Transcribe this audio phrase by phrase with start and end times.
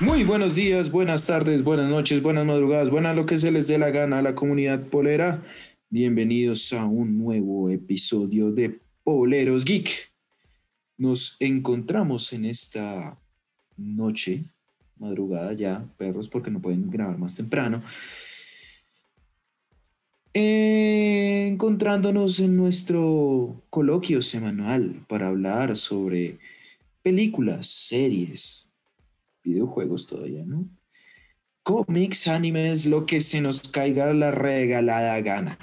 [0.00, 3.78] Muy buenos días, buenas tardes, buenas noches, buenas madrugadas, buenas lo que se les dé
[3.78, 5.42] la gana a la comunidad polera.
[5.90, 10.12] Bienvenidos a un nuevo episodio de Poleros Geek.
[10.98, 13.18] Nos encontramos en esta
[13.76, 14.44] noche,
[14.98, 17.82] madrugada ya, perros, porque no pueden grabar más temprano.
[20.32, 26.38] Encontrándonos en nuestro coloquio semanal para hablar sobre
[27.02, 28.67] películas, series,
[29.48, 30.68] videojuegos todavía, ¿no?
[31.62, 35.58] Cómics, animes, lo que se nos caiga la regalada gana.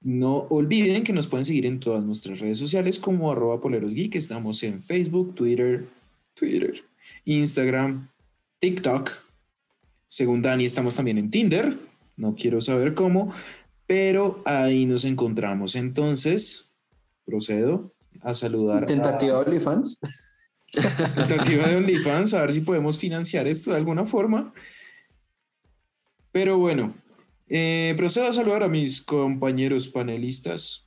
[0.00, 4.14] No olviden que nos pueden seguir en todas nuestras redes sociales como arroba polerosgeek.
[4.14, 5.88] Estamos en Facebook, Twitter,
[6.34, 6.84] Twitter,
[7.24, 8.08] Instagram,
[8.60, 9.10] TikTok.
[10.06, 11.76] Según Dani, estamos también en Tinder.
[12.16, 13.32] No quiero saber cómo,
[13.86, 15.74] pero ahí nos encontramos.
[15.74, 16.70] Entonces,
[17.24, 18.86] procedo a saludar.
[18.86, 19.98] Tentativa de OnlyFans.
[20.72, 24.52] Tentativa de OnlyFans, a ver si podemos financiar esto de alguna forma.
[26.30, 26.94] Pero bueno,
[27.48, 30.86] eh, procedo a saludar a mis compañeros panelistas,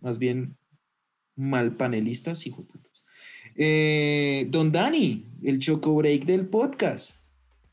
[0.00, 0.56] más bien
[1.34, 3.04] mal panelistas, hijo de putos.
[3.56, 7.24] Eh, don Dani, el choco break del podcast.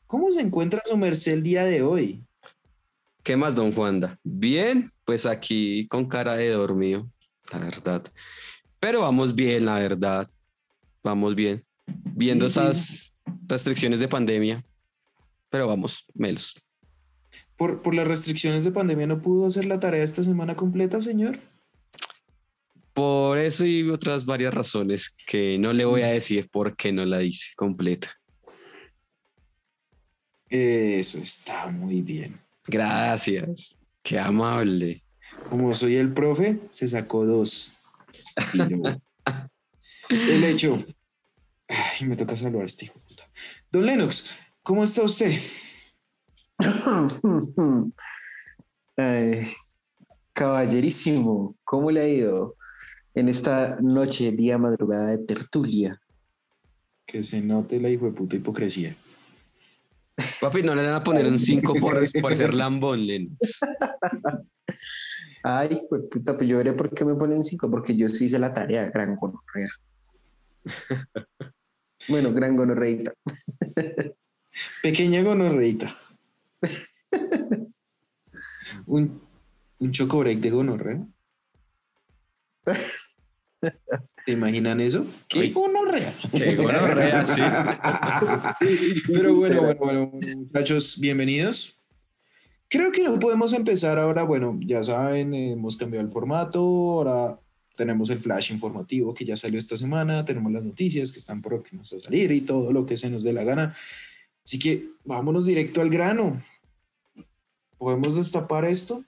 [0.06, 2.22] ¿Cómo se encuentra su merced el día de hoy?
[3.22, 4.18] ¿Qué más, don Juanda?
[4.22, 7.10] Bien, pues aquí con cara de dormido,
[7.52, 8.04] la verdad.
[8.80, 10.30] Pero vamos bien, la verdad
[11.06, 11.64] vamos bien.
[11.86, 13.14] Viendo esas
[13.46, 14.64] restricciones de pandemia,
[15.48, 16.54] pero vamos, Melos.
[17.56, 21.38] ¿Por, ¿Por las restricciones de pandemia no pudo hacer la tarea esta semana completa, señor?
[22.92, 27.04] Por eso y otras varias razones que no le voy a decir por qué no
[27.04, 28.10] la hice completa.
[30.48, 32.40] Eso está muy bien.
[32.66, 33.76] Gracias.
[34.02, 35.02] Qué amable.
[35.48, 37.74] Como soy el profe, se sacó dos.
[40.08, 40.84] el hecho
[41.68, 43.00] Ay, me toca saludar a este hijo.
[43.70, 44.30] Don Lennox,
[44.62, 45.38] ¿cómo está usted?
[50.32, 52.56] caballerísimo, ¿cómo le ha ido
[53.14, 56.00] en esta noche, día, madrugada de tertulia?
[57.06, 58.94] Que se note la hijo de puta hipocresía.
[60.40, 63.60] Papi, no le van a poner un 5 por, por ser lambón, Lennox.
[65.42, 65.80] Ay,
[66.10, 68.90] puta, pues yo veré por qué me ponen 5, porque yo sí hice la tarea,
[68.90, 69.68] gran gonorrea.
[72.08, 73.12] Bueno, gran gonorreita.
[74.82, 75.96] Pequeña gonorreita.
[78.86, 79.20] un,
[79.78, 81.06] un choco break de gonorrea.
[84.24, 85.06] ¿Te imaginan eso?
[85.28, 86.12] ¡Qué gonorrea!
[86.32, 87.40] ¡Qué gonorrea, sí!
[89.12, 91.80] Pero bueno, bueno, bueno, muchachos, bienvenidos.
[92.68, 94.24] Creo que no podemos empezar ahora.
[94.24, 96.60] Bueno, ya saben, hemos cambiado el formato.
[96.60, 97.38] Ahora
[97.76, 101.92] tenemos el flash informativo que ya salió esta semana, tenemos las noticias que están próximas
[101.92, 103.76] a salir y todo lo que se nos dé la gana.
[104.44, 106.42] Así que vámonos directo al grano.
[107.78, 109.04] ¿Podemos destapar esto?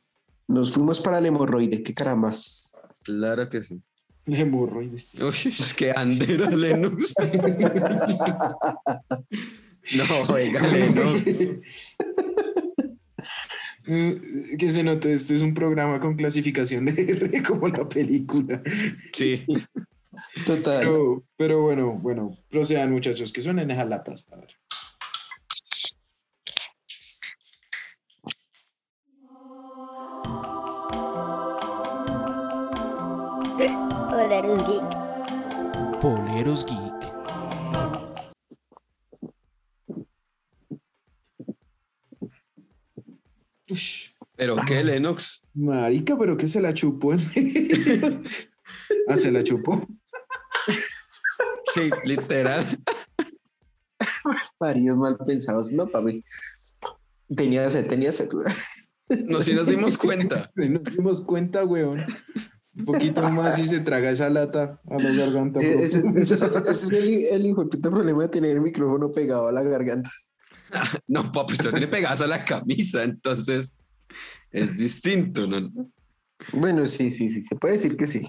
[0.46, 2.72] Nos fuimos para el hemorroide, qué carambas.
[3.02, 3.80] Claro que sí.
[4.26, 4.96] El hemorroide.
[5.22, 7.14] Uy, es que andero, Lenus.
[9.96, 11.22] no, oiga, Lenus.
[13.88, 18.62] Mm, que se note, este es un programa con clasificación de R como la película.
[19.14, 19.44] Sí.
[20.44, 20.90] Total.
[21.36, 24.26] Pero, bueno, bueno, procedan muchachos, que suenen esas latas.
[24.30, 24.50] A ver.
[44.38, 45.48] ¿Pero qué, Lennox?
[45.54, 47.12] Marica, pero que se la chupó.
[49.08, 49.84] ah, se la chupó.
[51.74, 52.80] Sí, literal.
[54.58, 56.22] Varios mal pensados, no, papi.
[57.34, 58.28] Tenía sed, tenía sed.
[59.26, 60.50] No, si nos dimos cuenta.
[60.54, 61.98] nos dimos cuenta, weón.
[62.76, 65.60] Un poquito más y se traga esa lata a la garganta.
[65.64, 69.62] ese, es el, el hijo de puta problema de tener el micrófono pegado a la
[69.62, 70.10] garganta.
[71.08, 73.77] No, papi, usted tiene pegadas a la camisa, entonces
[74.50, 75.90] es distinto, ¿no?
[76.52, 78.26] Bueno, sí, sí, sí, se puede decir que sí.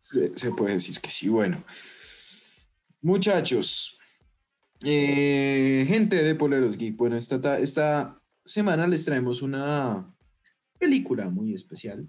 [0.00, 1.28] Se, puede decir que sí.
[1.28, 1.62] Bueno,
[3.00, 3.98] muchachos,
[4.82, 10.12] eh, gente de Poleros Geek, bueno, esta, esta semana les traemos una
[10.78, 12.08] película muy especial.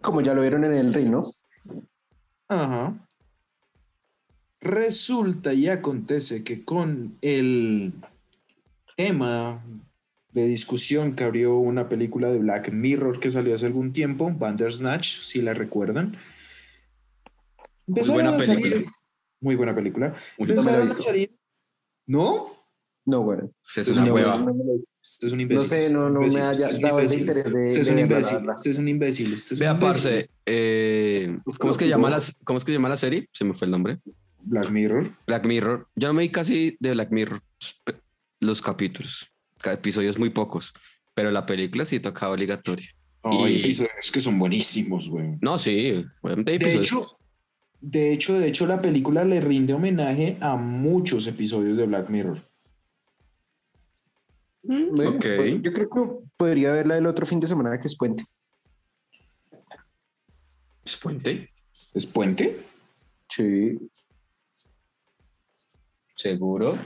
[0.00, 1.22] Como ya lo vieron en el reino.
[2.48, 3.08] Ajá.
[4.60, 7.94] Resulta y acontece que con el
[8.96, 9.60] tema
[10.32, 15.18] de discusión que abrió una película de Black Mirror que salió hace algún tiempo, Bandersnatch,
[15.18, 16.16] si la recuerdan.
[17.86, 18.92] muy buena película.
[19.40, 20.14] muy buena película.
[20.38, 21.36] Empezaron a salir
[22.06, 22.52] ¿No?
[23.04, 23.40] No, güey.
[23.66, 24.36] Usted es una hueva.
[24.36, 24.54] No,
[25.02, 25.56] es un imbécil.
[25.56, 27.68] No sé, no, no me haya dado el usted es un interés de.
[27.68, 28.48] Usted es un imbécil.
[28.48, 29.34] Usted es un imbécil.
[29.34, 32.96] Es Vea, parce, eh, ¿cómo, es que llama las, ¿cómo es que se llama la
[32.96, 33.28] serie?
[33.32, 33.98] Se me fue el nombre.
[34.44, 35.10] Black Mirror.
[35.26, 35.88] Black Mirror.
[35.96, 37.40] Yo no me vi casi de Black Mirror
[38.40, 39.31] los capítulos.
[39.70, 40.72] Episodios muy pocos.
[41.14, 42.88] Pero la película sí tocaba obligatorio.
[43.22, 45.36] Ay, Y- episodios que son buenísimos, güey.
[45.40, 46.04] No, sí.
[46.22, 47.06] De hecho,
[47.80, 52.42] de hecho, de hecho, la película le rinde homenaje a muchos episodios de Black Mirror.
[54.64, 55.24] Bueno, ok.
[55.36, 56.00] pues, yo creo que
[56.36, 58.24] podría verla el otro fin de semana que es puente.
[60.84, 61.50] ¿Es puente?
[61.94, 62.56] ¿Es puente?
[63.28, 63.78] Sí.
[66.16, 66.78] ¿Seguro?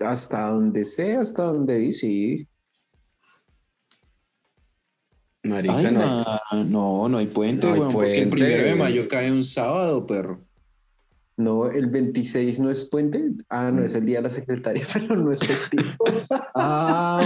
[0.00, 2.46] Hasta donde sé, hasta donde vi, sí.
[5.42, 8.44] Marica, Ay, no hay- no, no hay puente, No hay weón, porque el puente.
[8.46, 10.40] primero de mayo cae un sábado, perro.
[11.38, 13.22] No, el 26 no es puente.
[13.50, 15.82] Ah, no, es el día de la secretaria, pero no es festivo.
[16.58, 17.20] Ah,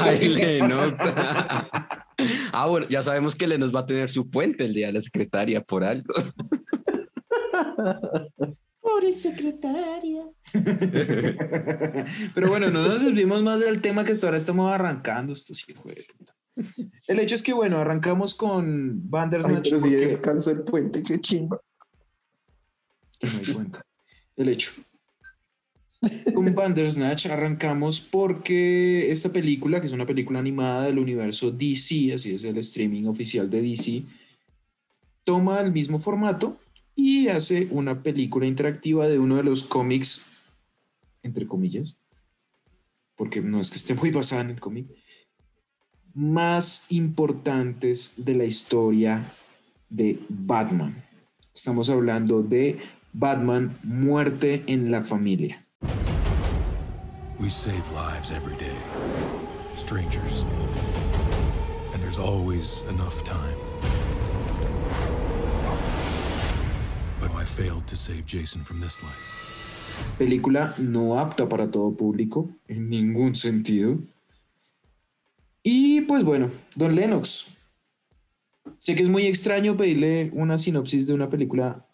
[0.00, 0.98] Ay, Lennox.
[2.52, 5.00] ah, bueno, ya sabemos que Lennox va a tener su puente el día de la
[5.00, 6.12] secretaria por algo.
[8.96, 10.24] Pobre secretaria.
[12.34, 15.34] Pero bueno, no nos desvimos más del tema que hasta ahora estamos arrancando.
[15.34, 16.34] Estos hijos de puta.
[17.06, 19.64] El hecho es que, bueno, arrancamos con Ay, Bandersnatch.
[19.64, 21.60] pero si descanso el puente, qué chimba.
[23.18, 23.84] que no hay cuenta.
[24.34, 24.72] El hecho.
[26.32, 32.34] Con Bandersnatch arrancamos porque esta película, que es una película animada del universo DC, así
[32.34, 34.04] es el streaming oficial de DC,
[35.22, 36.58] toma el mismo formato
[36.96, 40.26] y hace una película interactiva de uno de los cómics,
[41.22, 41.98] entre comillas,
[43.14, 44.88] porque no es que esté muy basada en el cómic,
[46.14, 49.22] más importantes de la historia
[49.90, 51.04] de Batman.
[51.54, 52.78] Estamos hablando de
[53.12, 55.64] Batman, muerte en la familia.
[57.38, 58.76] We save lives every day.
[59.76, 60.44] Strangers.
[61.92, 63.56] And there's always enough time.
[70.18, 73.98] Película no apta para todo público, en ningún sentido.
[75.62, 77.56] Y pues bueno, Don Lennox.
[78.78, 81.86] Sé que es muy extraño pedirle una sinopsis de una película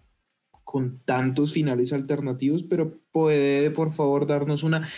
[0.64, 4.88] con tantos finales alternativos, pero puede por favor darnos una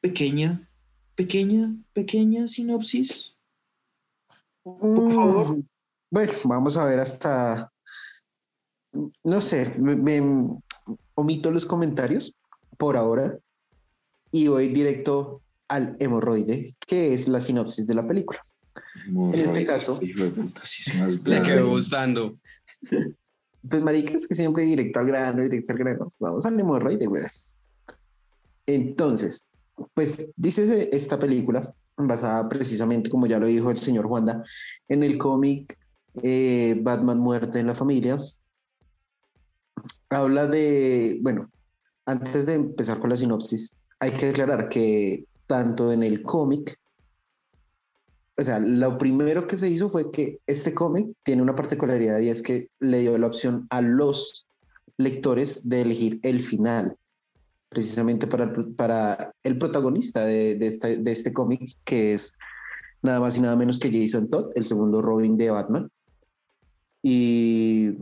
[0.00, 0.68] pequeña,
[1.14, 3.36] pequeña, pequeña sinopsis.
[4.62, 5.58] Por favor.
[6.10, 7.69] Bueno, vamos a ver hasta.
[8.92, 10.58] No sé, me, me-
[11.14, 12.34] omito los comentarios
[12.78, 13.38] por ahora
[14.32, 18.40] y voy directo al hemorroide, que es la sinopsis de la película.
[19.06, 22.36] En este caso- hijo de puta, sí es más Le quedó gustando.
[23.68, 26.08] Pues, marica, es que siempre directo al grano, directo al grano.
[26.18, 27.24] Vamos al hemorroide, güey.
[28.66, 29.46] Entonces,
[29.94, 34.42] pues dice esta película, basada precisamente, como ya lo dijo el señor Juanda,
[34.88, 35.76] en el cómic
[36.22, 38.16] eh, Batman Muerte en la Familia.
[40.10, 41.50] Habla de, bueno,
[42.06, 46.76] antes de empezar con la sinopsis, hay que aclarar que tanto en el cómic,
[48.36, 52.28] o sea, lo primero que se hizo fue que este cómic tiene una particularidad y
[52.28, 54.46] es que le dio la opción a los
[54.96, 56.96] lectores de elegir el final,
[57.68, 62.36] precisamente para para el protagonista de, de este, de este cómic, que es
[63.02, 65.90] nada más y nada menos que Jason Todd, el segundo Robin de Batman.
[67.02, 67.96] Y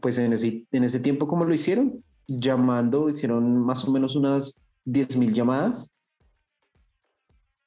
[0.00, 2.04] pues en ese, en ese tiempo, ¿cómo lo hicieron?
[2.26, 5.90] Llamando, hicieron más o menos unas 10.000 llamadas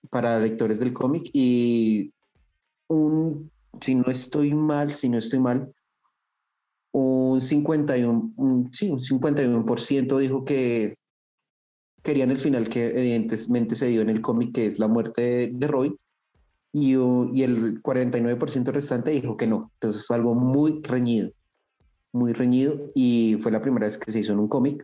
[0.10, 2.12] para lectores del cómic y
[2.88, 5.74] un, si no estoy mal, si no estoy mal,
[6.92, 10.96] un 51, un, sí, un 51% dijo que
[12.04, 15.52] querían el final que evidentemente se dio en el cómic, que es la muerte de,
[15.54, 15.98] de Robin,
[16.72, 19.72] y, y el 49% restante dijo que no.
[19.76, 21.32] Entonces fue algo muy reñido,
[22.14, 24.84] muy reñido, y fue la primera vez que se hizo en un cómic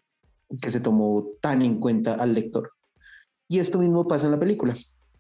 [0.62, 2.72] que se tomó tan en cuenta al lector.
[3.48, 4.76] Y esto mismo pasa en la película.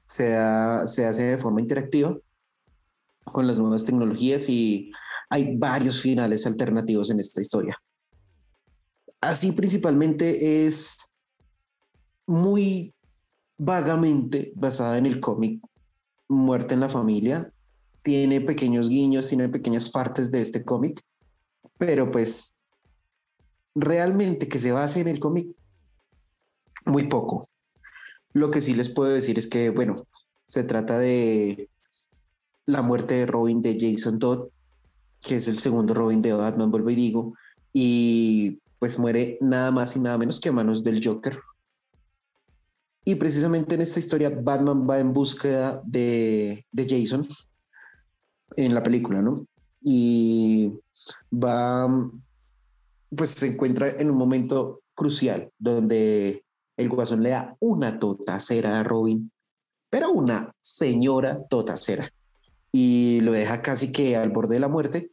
[0.05, 2.17] Se, ha- se hace de forma interactiva
[3.25, 4.91] con las nuevas tecnologías y
[5.29, 7.77] hay varios finales alternativos en esta historia.
[9.21, 10.97] Así principalmente es
[12.25, 12.93] muy
[13.57, 15.61] vagamente basada en el cómic
[16.27, 17.51] Muerte en la Familia.
[18.01, 21.01] Tiene pequeños guiños, tiene pequeñas partes de este cómic,
[21.79, 22.53] pero pues
[23.73, 25.55] realmente que se base en el cómic,
[26.85, 27.47] muy poco.
[28.33, 29.95] Lo que sí les puedo decir es que, bueno,
[30.45, 31.69] se trata de
[32.65, 34.49] la muerte de Robin de Jason Todd,
[35.21, 37.33] que es el segundo Robin de Batman, vuelvo y digo,
[37.71, 41.39] y pues muere nada más y nada menos que a manos del Joker,
[43.05, 47.25] Y precisamente en esta historia, Batman va en búsqueda de, de Jason
[48.57, 49.45] en la película, ¿no?
[49.81, 50.73] Y
[51.31, 51.87] va,
[53.15, 56.43] pues se encuentra en un momento crucial donde
[56.77, 59.31] el guasón le da una totacera a Robin,
[59.89, 62.11] pero una señora totacera,
[62.71, 65.11] y lo deja casi que al borde de la muerte,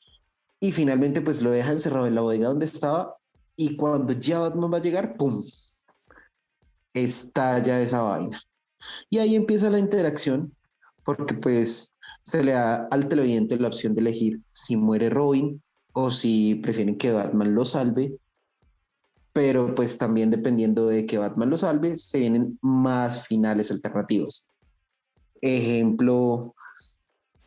[0.61, 3.17] y finalmente pues lo deja encerrado en la bodega donde estaba,
[3.57, 5.43] y cuando ya Batman va a llegar, ¡pum!
[6.93, 8.43] Estalla esa vaina.
[9.11, 10.55] Y ahí empieza la interacción,
[11.05, 11.93] porque pues
[12.27, 16.99] se le da al televidente la opción de elegir si muere Robin o si prefieren
[16.99, 18.19] que Batman lo salve.
[19.33, 24.47] Pero pues también dependiendo de que Batman lo salve, se vienen más finales alternativos.
[25.41, 26.55] Ejemplo,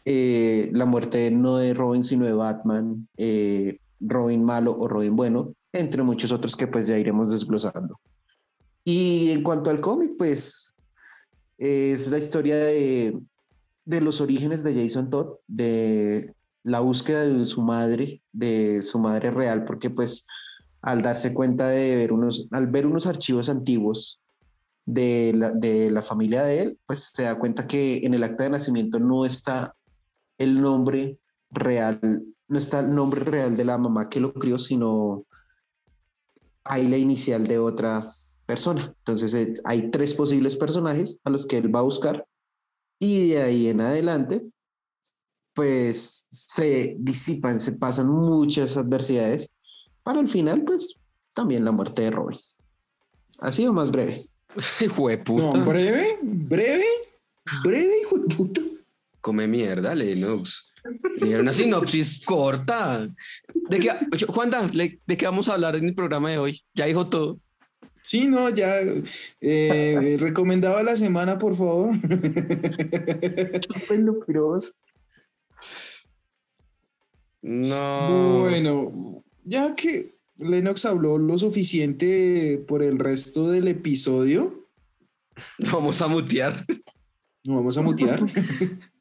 [0.06, 5.54] eh, la muerte no de Robin, sino de Batman, eh, Robin malo o Robin bueno,
[5.74, 8.00] entre muchos otros que pues ya iremos desglosando.
[8.86, 10.74] Y en cuanto al cómic, pues
[11.58, 13.20] es la historia de,
[13.90, 19.32] de los orígenes de Jason Todd, de la búsqueda de su madre, de su madre
[19.32, 20.28] real, porque pues
[20.84, 24.22] al darse cuenta de ver unos, al ver unos archivos antiguos
[24.86, 28.44] de la, de la familia de él, pues se da cuenta que en el acta
[28.44, 29.76] de nacimiento no está
[30.38, 31.18] el nombre
[31.50, 32.00] real,
[32.48, 35.26] no está el nombre real de la mamá que lo crió, sino
[36.64, 38.08] hay la inicial de otra
[38.46, 38.94] persona.
[39.00, 42.28] Entonces eh, hay tres posibles personajes a los que él va a buscar
[43.00, 44.44] y de ahí en adelante,
[45.54, 49.50] pues se disipan, se pasan muchas adversidades
[50.04, 50.96] para al final, pues
[51.34, 52.38] también la muerte de Robin.
[53.40, 54.22] ¿Así o más breve?
[54.82, 55.58] Hijo de puta.
[55.58, 56.86] No, breve, breve,
[57.64, 58.62] breve, hijo de puta.
[59.22, 60.74] Come mierda, Lennox.
[61.22, 63.10] Era una sinopsis corta.
[63.70, 63.92] ¿De qué,
[64.28, 66.62] Juanda, ¿de qué vamos a hablar en el programa de hoy?
[66.74, 67.40] Ya dijo todo.
[68.04, 68.78] Sí, no, ya.
[69.42, 71.92] Eh, recomendaba la semana, por favor.
[73.88, 74.78] Pelo piros.
[77.42, 78.42] No.
[78.42, 84.60] Bueno, ya que Lennox habló lo suficiente por el resto del episodio,
[85.72, 86.66] Vamos a mutear.
[87.44, 88.22] nos vamos a mutear.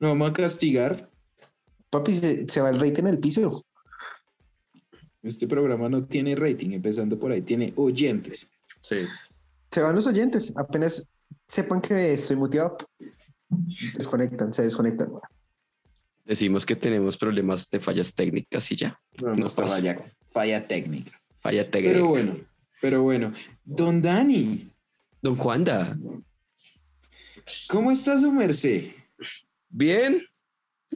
[0.00, 1.10] Nos vamos a castigar.
[1.90, 3.62] Papi, se, se va el rating en el piso.
[5.22, 8.48] Este programa no tiene rating, empezando por ahí, tiene oyentes.
[8.80, 8.98] Sí.
[9.70, 10.54] Se van los oyentes.
[10.56, 11.08] Apenas
[11.46, 12.76] sepan que estoy muteado.
[13.94, 15.12] Desconectan, se desconectan.
[16.24, 18.98] Decimos que tenemos problemas de fallas técnicas y ya.
[19.20, 19.76] Vamos pasa.
[19.76, 21.20] falla, falla técnica.
[21.40, 21.94] Falla técnica.
[21.94, 22.36] Pero bueno,
[22.80, 23.32] pero bueno.
[23.64, 24.70] Don Dani,
[25.20, 25.98] Don Juanda.
[27.68, 28.92] ¿cómo está su merced?
[29.68, 30.22] Bien.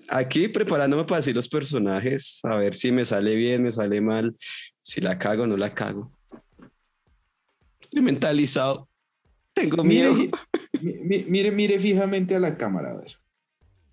[0.08, 4.36] Aquí preparándome para decir los personajes, a ver si me sale bien, me sale mal,
[4.82, 6.10] si la cago o no la cago.
[7.80, 8.88] Estoy mentalizado.
[9.54, 10.14] Tengo miedo.
[10.14, 10.28] mi-
[11.04, 13.16] mi- mire, mire fijamente a la cámara, a ver.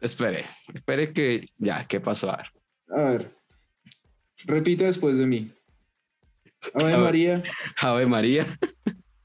[0.01, 2.31] Espere, espere que ya, ¿qué pasó?
[2.31, 2.47] A ver.
[2.89, 3.31] A ver.
[4.45, 5.51] Repita después de mí.
[6.73, 6.97] Ave.
[6.97, 7.43] María,
[7.77, 8.45] Ave María,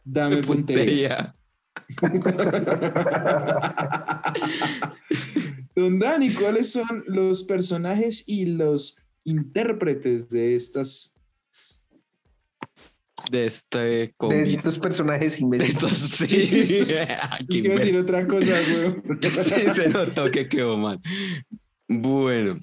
[0.04, 1.34] dame puntería.
[1.98, 2.36] puntería.
[5.76, 11.12] Don Dani, ¿cuáles son los personajes y los intérpretes de estas?
[13.30, 15.74] De este De estos personajes De imbéciles.
[15.74, 16.94] estos sí.
[17.20, 17.98] Ah, Es qué que iba a decir imbécil.
[17.98, 19.20] otra cosa, güey.
[19.44, 21.00] Sí, se notó que quedó mal.
[21.88, 22.58] Bueno,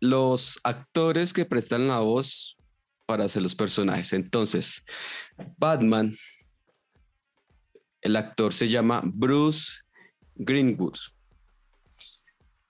[0.00, 2.56] los actores que prestan la voz
[3.06, 4.12] para hacer los personajes.
[4.12, 4.82] Entonces,
[5.58, 6.16] Batman,
[8.00, 9.80] el actor se llama Bruce
[10.36, 10.96] Greenwood.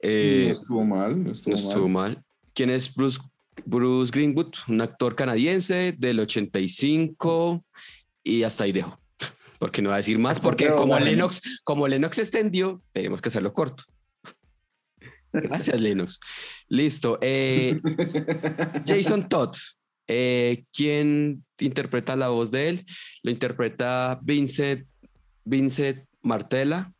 [0.02, 2.14] Eh, no estuvo mal, no estuvo no estuvo mal.
[2.14, 2.24] mal.
[2.54, 3.18] ¿Quién es Bruce,
[3.64, 4.52] Bruce Greenwood?
[4.68, 7.64] Un actor canadiense del 85
[8.24, 8.98] y hasta ahí dejo.
[9.58, 10.98] Porque no va a decir más, porque Pero, como.
[10.98, 13.84] Lennox, como Lennox se extendió, tenemos que hacerlo corto.
[15.32, 16.18] Gracias, Lennox.
[16.68, 17.18] Listo.
[17.22, 17.80] eh,
[18.86, 19.54] Jason Todd.
[20.08, 22.84] eh, ¿Quién interpreta la voz de él?
[23.22, 24.86] Lo interpreta Vincent,
[25.44, 26.92] Vincent Martella,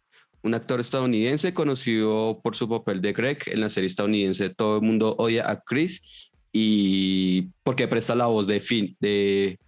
[0.42, 4.82] un actor estadounidense conocido por su papel de Greg en la serie estadounidense Todo el
[4.82, 9.58] mundo odia a Chris y porque presta la voz de, fin, de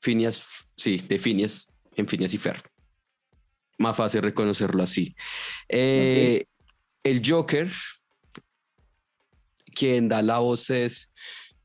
[0.00, 0.42] Phineas,
[0.76, 2.62] sí, de Phineas en Phineas y Ferb.
[3.78, 5.14] Más fácil reconocerlo así.
[5.68, 6.46] Eh,
[7.02, 7.70] El Joker,
[9.74, 11.12] quien da la voz es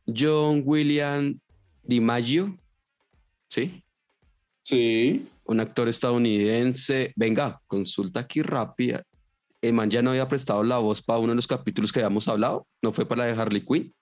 [0.06, 1.40] John William
[1.84, 2.58] DiMaggio,
[3.50, 3.84] ¿sí?
[4.64, 5.28] Sí.
[5.48, 7.14] Un actor estadounidense.
[7.16, 9.04] Venga, consulta aquí rápida.
[9.62, 12.28] El man ya no había prestado la voz para uno de los capítulos que habíamos
[12.28, 12.68] hablado.
[12.82, 13.94] ¿No fue para la de Harley Quinn?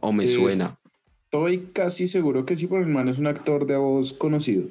[0.00, 0.78] ¿O me Es- suena?
[1.24, 4.64] Estoy casi seguro que sí, porque el man es un actor de voz conocido.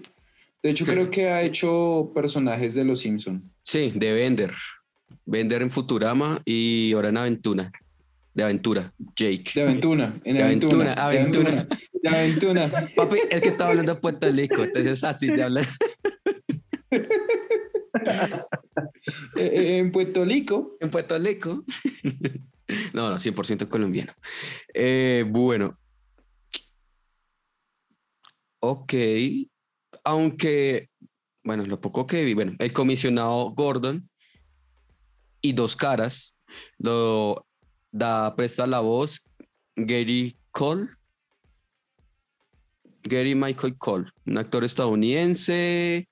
[0.62, 3.42] De hecho, creo que ha hecho personajes de Los Simpson.
[3.64, 4.54] Sí, de Bender.
[5.26, 7.72] Bender en Futurama y ahora en Aventura.
[8.34, 9.52] De Aventura, Jake.
[9.56, 10.14] De Aventura.
[10.24, 10.94] En De Aventura.
[10.94, 11.52] Aventura, De Aventura.
[11.52, 11.78] Aventura.
[12.02, 12.72] De Aventura.
[12.96, 15.62] Papi, es que estaba hablando de Puerto Rico, entonces así se habla.
[19.36, 20.78] Eh, eh, en Puerto Rico.
[20.80, 21.64] En Puerto Rico.
[22.94, 24.14] No, no, 100% colombiano.
[24.74, 25.78] Eh, bueno.
[28.60, 28.94] Ok.
[30.06, 30.90] Aunque,
[31.44, 34.10] bueno, lo poco que vi, bueno, el comisionado Gordon
[35.42, 36.40] y dos caras
[36.78, 37.46] lo
[37.92, 39.22] da, presta la voz
[39.76, 40.88] Gary Cole.
[43.04, 46.08] Gary Michael Cole, un actor estadounidense,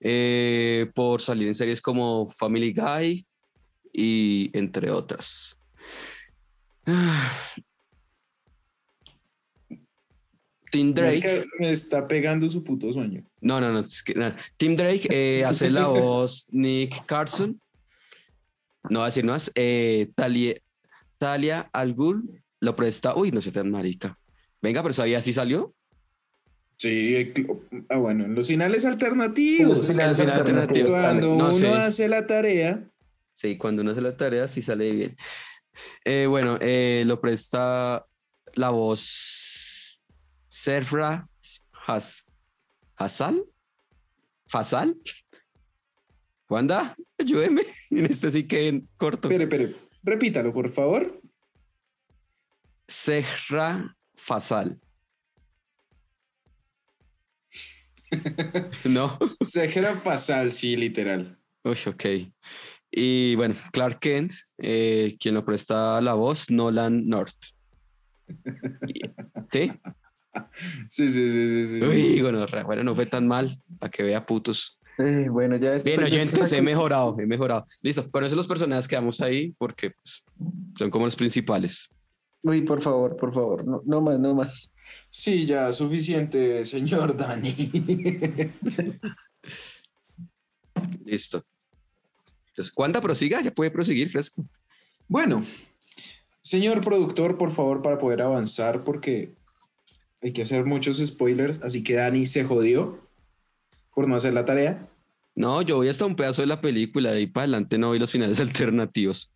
[0.00, 3.26] eh, por salir en series como Family Guy
[3.92, 5.54] y entre otras.
[10.70, 11.46] Tim Drake.
[11.58, 13.24] Me está pegando su puto sueño.
[13.40, 13.80] No, no, no.
[13.80, 14.32] es que- no.
[14.56, 17.60] Tim Drake eh, hace la voz Nick Carson.
[18.88, 19.50] No va a decir más.
[19.54, 20.54] Eh, Talia,
[21.20, 23.14] Talia Al Ghul lo presta.
[23.14, 24.18] Uy, no sé tan marica.
[24.62, 25.74] Venga, pero sabía si salió.
[26.78, 27.34] Sí,
[27.90, 29.78] ah, bueno, en los finales alternativos.
[29.78, 30.90] Los finales final alternativos.
[30.90, 32.82] Cuando No uno hace la tarea,
[33.34, 35.16] Sí, cuando uno hace la tarea, sí sale bien.
[36.04, 38.06] Eh, bueno, eh, lo presta
[38.54, 40.02] la voz
[40.48, 41.28] Serra
[41.86, 42.24] Has
[42.96, 43.44] Hasal.
[44.46, 44.96] ¿Fasal?
[46.48, 47.62] Wanda, ayúdeme.
[47.90, 49.28] En este sí que en corto.
[49.28, 51.20] espere, espere, repítalo, por favor.
[52.86, 54.80] Serra Fasal.
[58.84, 59.18] no.
[59.46, 61.38] Sejera Pasal, sí, literal.
[61.64, 62.04] Uy, ok.
[62.90, 67.36] Y bueno, Clark Kent, eh, quien lo presta la voz, Nolan North.
[69.48, 69.72] ¿Sí?
[70.88, 71.66] Sí, sí, sí, sí.
[71.66, 71.82] sí.
[71.82, 74.79] Uy, bueno, bueno, no fue tan mal, para que vea putos.
[75.00, 77.64] Eh, bueno, ya después Bien, oyentes, he mejorado, he mejorado.
[77.82, 80.22] Listo, con eso los personajes quedamos ahí porque pues,
[80.76, 81.88] son como los principales.
[82.42, 84.72] Uy, por favor, por favor, no, no más, no más.
[85.10, 87.54] Sí, ya, suficiente, señor Dani.
[91.04, 91.44] Listo.
[92.48, 93.40] Entonces, ¿cuánta prosiga?
[93.40, 94.44] Ya puede proseguir fresco.
[95.06, 95.42] bueno,
[96.40, 99.34] señor productor, por favor, para poder avanzar, porque
[100.22, 102.98] hay que hacer muchos spoilers, así que Dani se jodió
[103.94, 104.89] por no hacer la tarea.
[105.40, 107.98] No, yo voy hasta un pedazo de la película, de ahí para adelante no vi
[107.98, 109.32] los finales alternativos.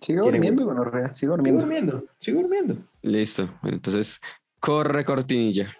[0.00, 1.60] Sigue Quiere- durmiendo, bueno, sigue Sigo durmiendo.
[1.64, 2.76] durmiendo, sigo durmiendo.
[3.02, 3.48] Listo.
[3.60, 4.20] Bueno, entonces,
[4.60, 5.76] corre cortinilla.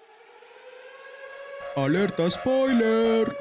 [1.77, 3.33] Alerta spoiler.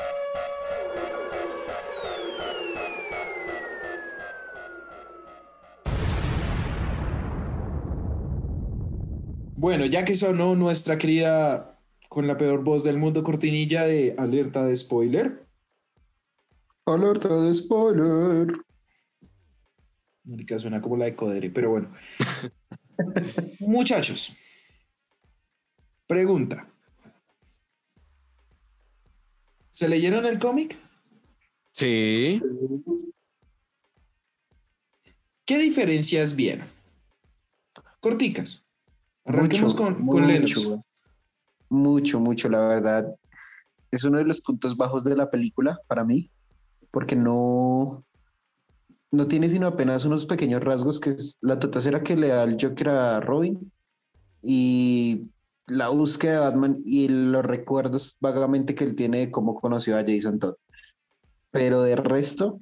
[9.55, 14.65] Bueno, ya que sonó nuestra querida con la peor voz del mundo cortinilla de alerta
[14.65, 15.42] de spoiler.
[16.85, 18.53] Alerta de spoiler.
[20.25, 21.93] Marica, suena como la de Codere, pero bueno.
[23.59, 24.35] Muchachos,
[26.07, 26.67] pregunta.
[29.69, 30.77] ¿Se leyeron el cómic?
[31.71, 32.39] Sí.
[35.45, 36.67] ¿Qué diferencias vieron?
[37.99, 38.65] Corticas.
[39.25, 40.55] Arranquemos Mucho, con, con Lennox.
[40.57, 40.85] mucho,
[41.69, 43.15] mucho, mucho, la verdad.
[43.89, 46.29] Es uno de los puntos bajos de la película para mí,
[46.93, 48.05] porque no,
[49.11, 52.55] no tiene sino apenas unos pequeños rasgos, que es la totacera que le da el
[52.61, 53.71] Joker a Robin
[54.43, 55.23] y
[55.67, 60.03] la búsqueda de Batman y los recuerdos vagamente que él tiene de cómo conoció a
[60.05, 60.55] Jason Todd.
[61.51, 62.59] Pero de resto,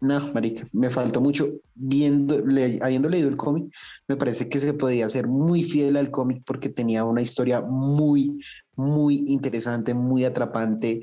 [0.00, 1.48] no, marica, me faltó mucho.
[1.74, 3.72] Viendo, le- habiendo leído el cómic,
[4.08, 8.38] me parece que se podía ser muy fiel al cómic porque tenía una historia muy,
[8.76, 11.02] muy interesante, muy atrapante,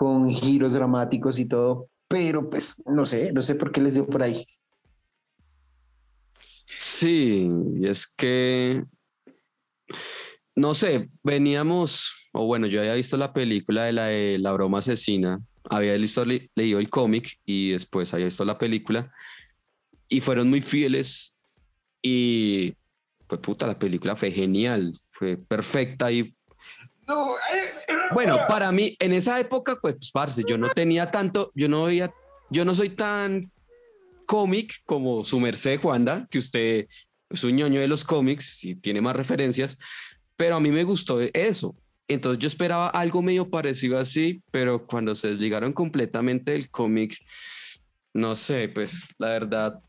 [0.00, 1.90] con giros dramáticos y todo.
[2.08, 4.42] Pero pues no sé, no sé por qué les dio por ahí.
[6.64, 8.82] Sí, y es que,
[10.56, 14.78] no sé, veníamos, o bueno, yo había visto la película de la, de la broma
[14.78, 15.92] asesina, había
[16.24, 19.12] le- leído el cómic y después había visto la película
[20.08, 21.34] y fueron muy fieles
[22.00, 22.72] y
[23.26, 26.34] pues puta, la película fue genial, fue perfecta y
[27.10, 31.68] No, eh, bueno, para mí, en esa época, pues, parce, yo no tenía tanto, yo
[31.68, 32.14] no veía,
[32.50, 33.50] yo no soy tan
[34.26, 36.86] cómic como su merced, Juanda, que usted
[37.28, 39.76] es un ñoño de los cómics y tiene más referencias,
[40.36, 41.74] pero a mí me gustó eso.
[42.06, 47.18] Entonces yo esperaba algo medio parecido así, pero cuando se desligaron completamente del cómic,
[48.14, 49.80] no sé, pues la verdad,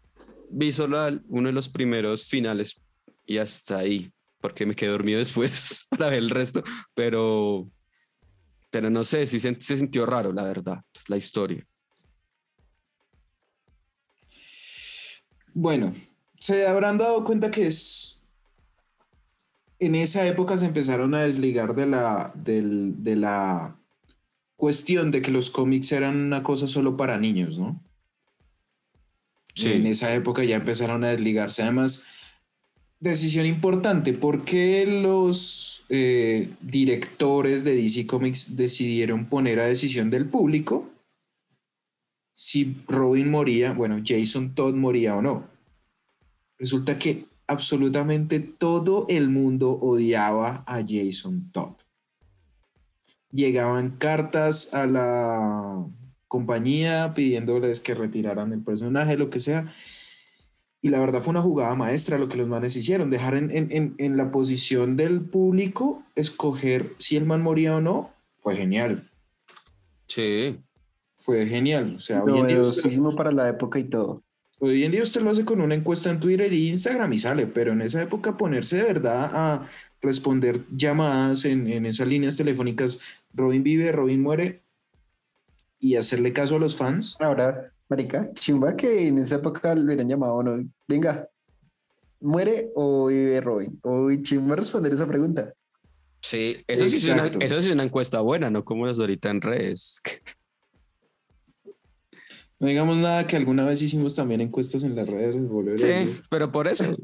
[0.49, 2.81] vi solo uno de los primeros finales
[3.27, 7.69] y hasta ahí, porque me quedé dormido después para ver el resto, pero
[8.71, 11.65] Pero no sé, sí se, se sintió raro, la verdad, la historia.
[15.54, 15.93] Bueno,
[16.39, 18.23] se habrán dado cuenta que es.
[19.80, 23.75] En esa época se empezaron a desligar de la, del- de la
[24.56, 27.84] cuestión de que los cómics eran una cosa solo para niños, ¿no?
[29.56, 29.73] Sí.
[29.73, 31.63] En esa época ya empezaron a desligarse.
[31.63, 32.06] Además,
[33.02, 40.28] decisión importante, ¿por qué los eh, directores de DC Comics decidieron poner a decisión del
[40.28, 40.90] público
[42.34, 45.48] si Robin moría, bueno, Jason Todd moría o no?
[46.60, 51.74] Resulta que absolutamente todo el mundo odiaba a Jason Todd.
[53.32, 55.86] Llegaban cartas a la
[56.28, 59.74] compañía pidiéndoles que retiraran el personaje, lo que sea.
[60.82, 63.72] Y la verdad fue una jugada maestra lo que los manes hicieron, dejar en, en-
[63.72, 68.12] en- en la posición del público escoger si el man moría o no.
[68.39, 69.08] Fue genial,
[70.08, 70.58] Sí.
[71.17, 71.94] fue genial.
[71.98, 74.24] O sea, hoy en, día usted, para la época y todo.
[74.60, 77.46] hoy en día usted lo hace con una encuesta en Twitter y Instagram y sale,
[77.48, 79.67] pero en esa época ponerse de verdad a
[80.02, 83.00] responder llamadas en, en esas líneas telefónicas,
[83.36, 84.62] Robin vive, Robin muere,
[85.80, 87.15] y hacerle caso a los fans.
[87.20, 90.63] Ahora, marica, chimba que en esa época lo hubieran llamado, ¿no?
[90.88, 91.27] Venga,
[92.21, 93.77] ¿muere o vive Robin?
[93.84, 95.54] Uy, chimba responder esa pregunta.
[96.21, 97.39] Sí, eso sí, es una, Exacto.
[97.41, 100.01] eso sí es una encuesta buena, no como las de ahorita en redes.
[102.60, 105.36] No digamos nada que alguna vez hicimos también encuestas en las redes.
[105.77, 106.95] Sí, pero por eso.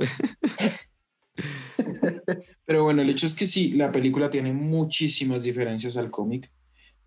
[2.64, 6.52] Pero bueno, el hecho es que sí, la película tiene muchísimas diferencias al cómic.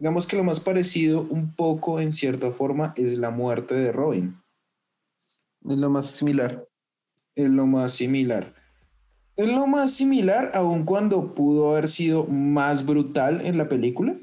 [0.00, 4.34] Digamos que lo más parecido un poco en cierta forma es la muerte de Robin.
[5.68, 6.66] Es lo más similar.
[7.34, 8.54] Es lo más similar.
[9.36, 14.16] Es lo más similar aun cuando pudo haber sido más brutal en la película.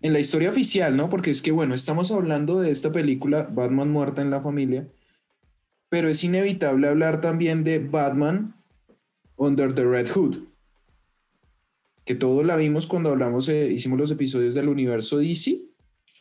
[0.00, 1.10] En la historia oficial, ¿no?
[1.10, 4.88] Porque es que, bueno, estamos hablando de esta película, Batman muerta en la familia,
[5.90, 8.54] pero es inevitable hablar también de Batman
[9.36, 10.51] Under the Red Hood,
[12.04, 15.60] que todos la vimos cuando hablamos, eh, hicimos los episodios del universo DC.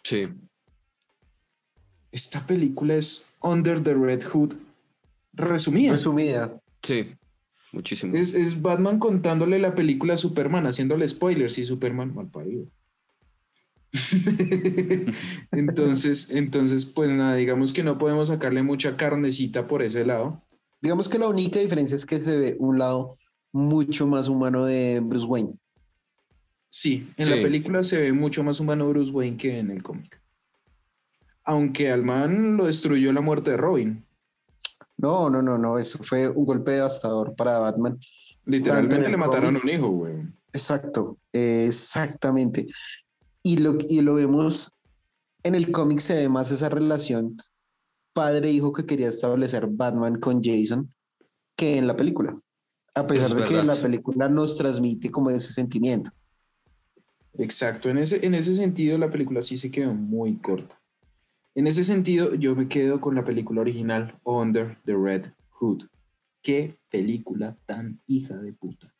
[0.03, 0.27] Sí.
[2.11, 4.53] Esta película es Under the Red Hood
[5.33, 5.91] resumida.
[5.91, 6.51] Resumida.
[6.81, 7.07] Sí,
[7.71, 8.15] muchísimo.
[8.15, 12.65] Es, es Batman contándole la película a Superman, haciéndole spoilers y Superman mal parido.
[15.51, 20.41] entonces, entonces, pues nada, digamos que no podemos sacarle mucha carnecita por ese lado.
[20.81, 23.13] Digamos que la única diferencia es que se ve un lado
[23.51, 25.53] mucho más humano de Bruce Wayne.
[26.73, 27.35] Sí, en Sí.
[27.35, 30.21] la película se ve mucho más humano Bruce Wayne que en el cómic.
[31.43, 34.05] Aunque al man lo destruyó la muerte de Robin.
[34.97, 37.99] No, no, no, no, eso fue un golpe devastador para Batman.
[38.45, 40.13] Literalmente en le mataron cómic- un hijo, güey.
[40.53, 42.67] Exacto, exactamente.
[43.43, 44.71] Y lo, y lo vemos
[45.43, 47.37] en el cómic, se ve más esa relación
[48.13, 50.93] padre-hijo que quería establecer Batman con Jason
[51.57, 52.33] que en la película.
[52.95, 53.75] A pesar es de que verdad.
[53.75, 56.11] la película nos transmite como ese sentimiento.
[57.37, 60.79] Exacto, en ese, en ese sentido la película sí se quedó muy corta.
[61.55, 65.83] En ese sentido yo me quedo con la película original Under the Red Hood.
[66.41, 68.93] Qué película tan hija de puta.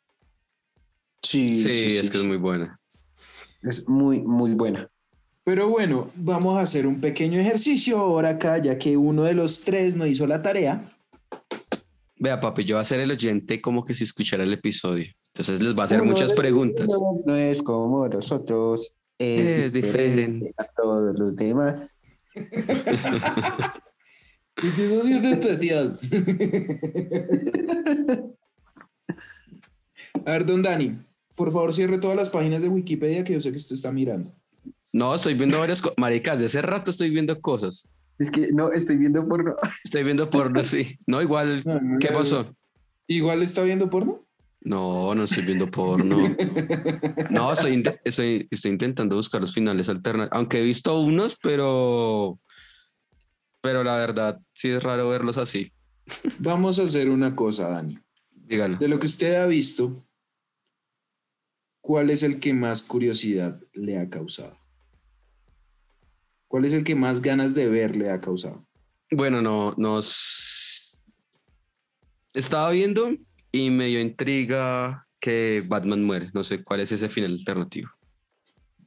[1.22, 2.80] Sí, Sí, sí, es sí, que es muy buena.
[3.62, 4.88] Es muy, muy buena.
[5.44, 9.62] Pero bueno, vamos a hacer un pequeño ejercicio ahora acá, ya que uno de los
[9.62, 10.96] tres no hizo la tarea.
[12.16, 15.12] Vea, papi, yo voy a ser el oyente como que si escuchara el episodio.
[15.34, 16.88] Entonces les va a hacer Uno muchas preguntas.
[17.24, 20.54] No, es como nosotros, es, Es diferente, diferente.
[20.58, 22.04] a todos los demás.
[24.56, 25.98] especial.
[30.26, 30.98] A ver, don Dani,
[31.34, 34.34] por favor cierre todas las páginas de Wikipedia que yo sé que usted está mirando.
[34.92, 35.96] No, estoy viendo varias cosas.
[35.96, 37.88] Maricas, de hace rato estoy viendo cosas.
[38.18, 39.56] Es que no, estoy viendo porno.
[39.84, 40.98] Estoy viendo porno, sí.
[41.06, 41.64] No, igual.
[41.98, 42.54] ¿Qué pasó?
[43.06, 44.20] ¿Igual está viendo porno?
[44.64, 46.16] No, no estoy viendo porno.
[47.30, 50.36] No, estoy, estoy, estoy intentando buscar los finales alternativos.
[50.36, 52.38] Aunque he visto unos, pero.
[53.60, 55.72] Pero la verdad, sí es raro verlos así.
[56.38, 57.98] Vamos a hacer una cosa, Dani.
[58.30, 58.76] Dígalo.
[58.76, 60.04] De lo que usted ha visto,
[61.80, 64.58] ¿cuál es el que más curiosidad le ha causado?
[66.48, 68.66] ¿Cuál es el que más ganas de ver le ha causado?
[69.10, 71.02] Bueno, no, nos.
[72.34, 73.10] Estaba viendo
[73.52, 76.30] y me dio intriga que Batman muere.
[76.34, 77.90] No sé cuál es ese final alternativo.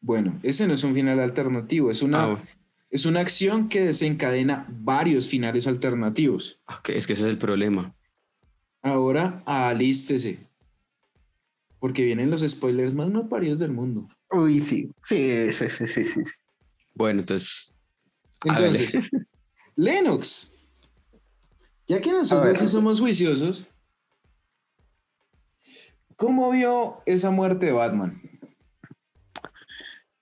[0.01, 2.45] Bueno, ese no es un final alternativo, es una, Ah, bueno.
[2.89, 6.59] es una acción que desencadena varios finales alternativos.
[6.67, 7.95] Ok, es que ese es el problema.
[8.81, 10.39] Ahora, alístese.
[11.79, 14.07] Porque vienen los spoilers más no paridos del mundo.
[14.31, 16.21] Uy, sí, sí, sí, sí, sí, sí.
[16.93, 17.73] Bueno, entonces.
[18.43, 18.97] Entonces,
[19.75, 20.51] Lennox.
[21.87, 23.65] Ya que nosotros sí somos juiciosos,
[26.15, 28.21] ¿cómo vio esa muerte de Batman?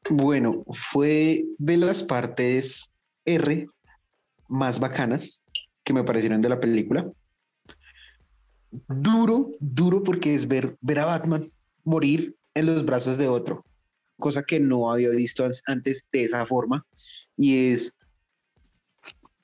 [0.10, 2.90] Bueno, fue de las partes
[3.26, 3.68] R
[4.48, 5.42] más bacanas
[5.84, 7.06] que me parecieron de la película.
[8.88, 11.44] Duro, duro porque es ver, ver a Batman
[11.84, 13.66] morir en los brazos de otro,
[14.20, 16.86] cosa que no había visto antes de esa forma.
[17.38, 17.96] Y es,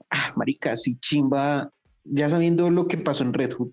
[0.09, 1.71] ah, marica, sí, chimba,
[2.03, 3.71] ya sabiendo lo que pasó en Red Hood,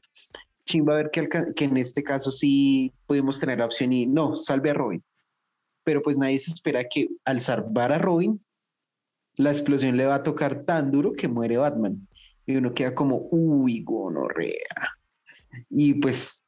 [0.66, 4.74] chimba ver que, en este caso sí pudimos tener la opción y no, salve a
[4.74, 5.02] Robin
[5.86, 8.44] pero pues nadie se espera que al salvar a Robin,
[9.36, 12.08] la explosión le va a tocar tan duro que muere Batman.
[12.44, 14.96] Y uno queda como, uy, gonorrea.
[15.70, 16.42] Y pues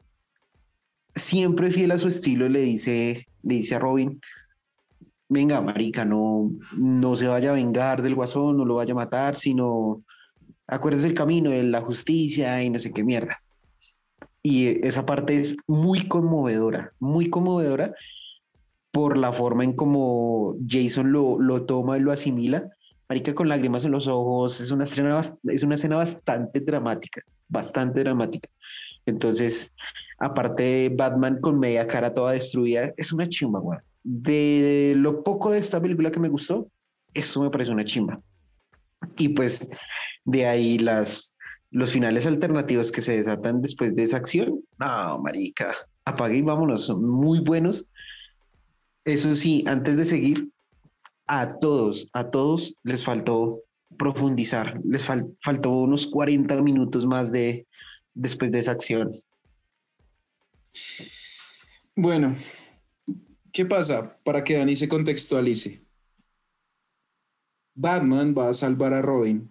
[1.15, 4.21] siempre fiel a su estilo le dice, le dice a Robin,
[5.29, 9.37] venga, marica, no, no se vaya a vengar del guasón, no lo vaya a matar,
[9.37, 10.03] sino
[10.67, 13.37] acuérdese el camino de la justicia y no sé qué mierda.
[14.51, 17.95] Y esa parte es muy conmovedora, muy conmovedora
[18.93, 22.71] por la forma en cómo Jason lo, lo toma y lo asimila.
[23.11, 28.01] Marica con lágrimas en los ojos, es una, escena, es una escena bastante dramática, bastante
[28.01, 28.49] dramática.
[29.05, 29.71] Entonces,
[30.19, 33.79] aparte de Batman con media cara toda destruida, es una chimba, güey.
[34.03, 36.71] De lo poco de esta película que me gustó,
[37.13, 38.19] eso me parece una chimba.
[39.19, 39.69] Y pues
[40.25, 41.35] de ahí las,
[41.71, 46.87] los finales alternativos que se desatan después de esa acción, no, marica, apague y vámonos,
[46.87, 47.87] son muy buenos.
[49.05, 50.49] Eso sí, antes de seguir,
[51.27, 53.63] a todos, a todos les faltó
[53.99, 57.67] profundizar, les fal- faltó unos 40 minutos más de
[58.15, 59.11] después de esa acción.
[61.95, 62.35] Bueno,
[63.53, 64.17] ¿qué pasa?
[64.25, 65.85] Para que Dani se contextualice.
[67.75, 69.51] Batman va a salvar a Robin.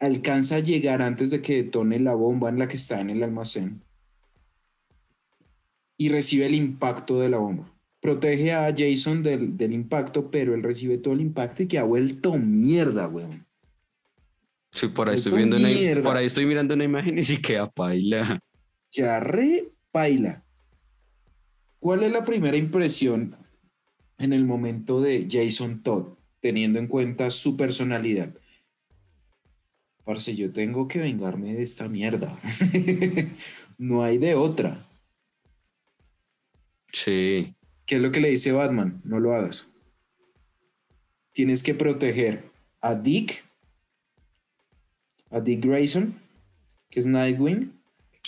[0.00, 3.22] Alcanza a llegar antes de que detone la bomba en la que está en el
[3.22, 3.82] almacén.
[5.96, 7.72] Y recibe el impacto de la bomba.
[8.00, 11.84] Protege a Jason del, del impacto, pero él recibe todo el impacto y que ha
[11.84, 13.46] vuelto mierda, weón.
[14.70, 17.38] Sí, por ahí estoy Esto viendo una, por ahí estoy mirando una imagen y sí
[17.38, 18.38] queda paila.
[18.90, 20.44] Ya re paila.
[21.78, 23.36] ¿Cuál es la primera impresión
[24.18, 28.34] en el momento de Jason Todd, teniendo en cuenta su personalidad?
[30.06, 32.38] Parce, yo tengo que vengarme de esta mierda.
[33.78, 34.86] no hay de otra.
[36.92, 37.54] Sí.
[37.84, 39.00] ¿Qué es lo que le dice Batman?
[39.04, 39.68] No lo hagas.
[41.32, 42.44] Tienes que proteger
[42.80, 43.44] a Dick,
[45.30, 46.14] a Dick Grayson,
[46.88, 47.72] que es Nightwing,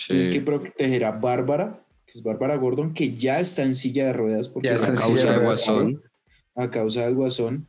[0.07, 0.39] Tienes que Sí.
[0.41, 4.67] proteger a Bárbara, que es Bárbara Gordon, que ya está en silla de ruedas porque
[4.69, 6.03] Ya está A en causa silla de de Guasón.
[6.55, 7.67] a causa del guasón.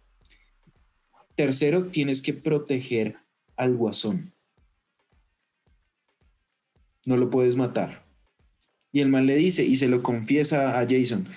[1.34, 3.16] Tercero, tienes que proteger
[3.60, 4.32] al guasón.
[7.04, 8.04] No lo puedes matar.
[8.90, 11.28] Y el man le dice y se lo confiesa a Jason.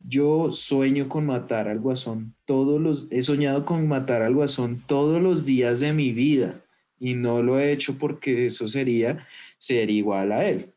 [0.00, 5.20] Yo sueño con matar al guasón todos los he soñado con matar al guasón todos
[5.20, 6.64] los días de mi vida
[6.98, 9.26] y no lo he hecho porque eso sería
[9.58, 10.72] ser igual a él.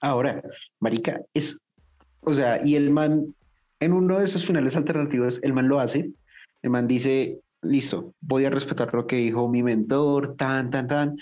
[0.00, 0.42] Ahora,
[0.80, 1.58] marica, es,
[2.20, 3.34] o sea, y el man,
[3.80, 6.10] en uno de esos finales alternativos, el man lo hace,
[6.62, 11.16] el man dice, listo, voy a respetar lo que dijo mi mentor, tan, tan, tan,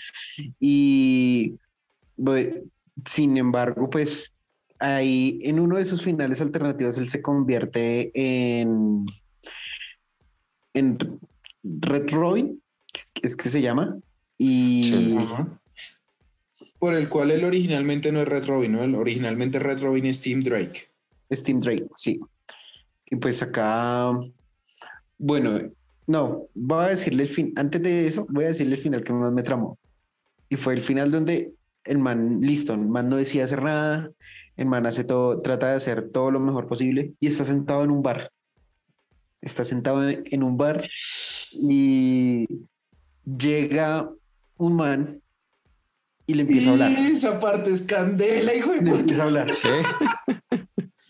[0.59, 1.55] y
[2.17, 2.63] voy-
[3.05, 4.33] sin embargo, pues
[4.79, 9.01] ahí, en uno de esos finales alternativos, él se convierte en,
[10.73, 10.97] en
[11.63, 12.61] Red Robin,
[12.93, 13.97] es, es que se llama,
[14.37, 14.83] y...
[14.85, 15.17] Sí.
[16.79, 18.83] Por el cual él originalmente no es Red Robin, ¿no?
[18.83, 20.89] El originalmente Red Robin es Tim Drake.
[21.31, 22.19] Steam Drake, sí.
[23.05, 24.11] Y pues acá,
[25.19, 25.59] bueno,
[26.11, 29.13] no, voy a decirle el fin, antes de eso, voy a decirle el final que
[29.13, 29.79] más me tramó.
[30.49, 31.53] Y fue el final donde
[31.85, 34.11] el man, listo, el man no decía hacer nada,
[34.57, 37.91] el man hace todo, trata de hacer todo lo mejor posible y está sentado en
[37.91, 38.31] un bar.
[39.41, 40.83] Está sentado en un bar
[41.53, 42.45] y
[43.25, 44.09] llega
[44.57, 45.21] un man
[46.27, 46.91] y le empieza a hablar.
[46.91, 48.99] Esa parte es candela, hijo de Le puta.
[49.01, 49.49] empieza a hablar.
[49.55, 50.57] Sí.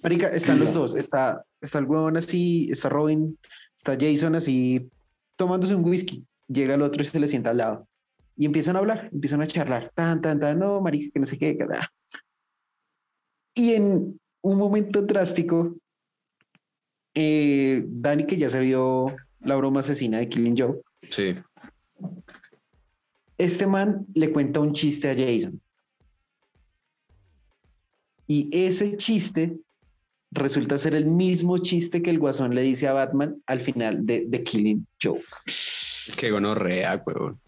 [0.04, 0.96] Marica, están los dos.
[0.96, 3.38] Está, está el huevón así, está Robin,
[3.82, 4.90] está Jason así
[5.36, 6.24] tomándose un whisky.
[6.48, 7.88] Llega el otro y se le sienta al lado.
[8.38, 9.90] Y empiezan a hablar, empiezan a charlar.
[9.96, 11.58] Tan, tan, tan, no, marica, que no sé qué.
[11.58, 11.92] que da.
[13.56, 15.76] Y en un momento drástico,
[17.16, 21.36] eh, Dani, que ya se vio la broma asesina de Killing Joe, Sí.
[23.38, 25.60] este man le cuenta un chiste a Jason.
[28.28, 29.58] Y ese chiste
[30.32, 34.28] resulta ser el mismo chiste que el guasón le dice a Batman al final de
[34.30, 35.24] The Killing Joke.
[36.18, 37.40] Qué gonorrea, weón.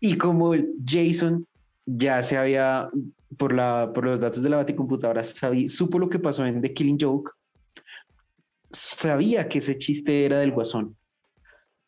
[0.00, 0.54] Y como
[0.86, 1.46] Jason
[1.86, 2.88] ya se había,
[3.36, 6.72] por, la, por los datos de la baticomputadora, sabía, supo lo que pasó en The
[6.72, 7.32] Killing Joke,
[8.70, 10.96] sabía que ese chiste era del guasón.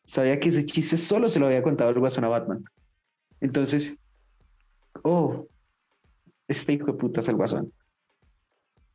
[0.05, 2.63] Sabía que ese chiste solo se lo había contado el guasón a Batman.
[3.41, 3.97] Entonces,
[5.03, 5.47] oh,
[6.47, 7.73] este hijo de puta es el guasón.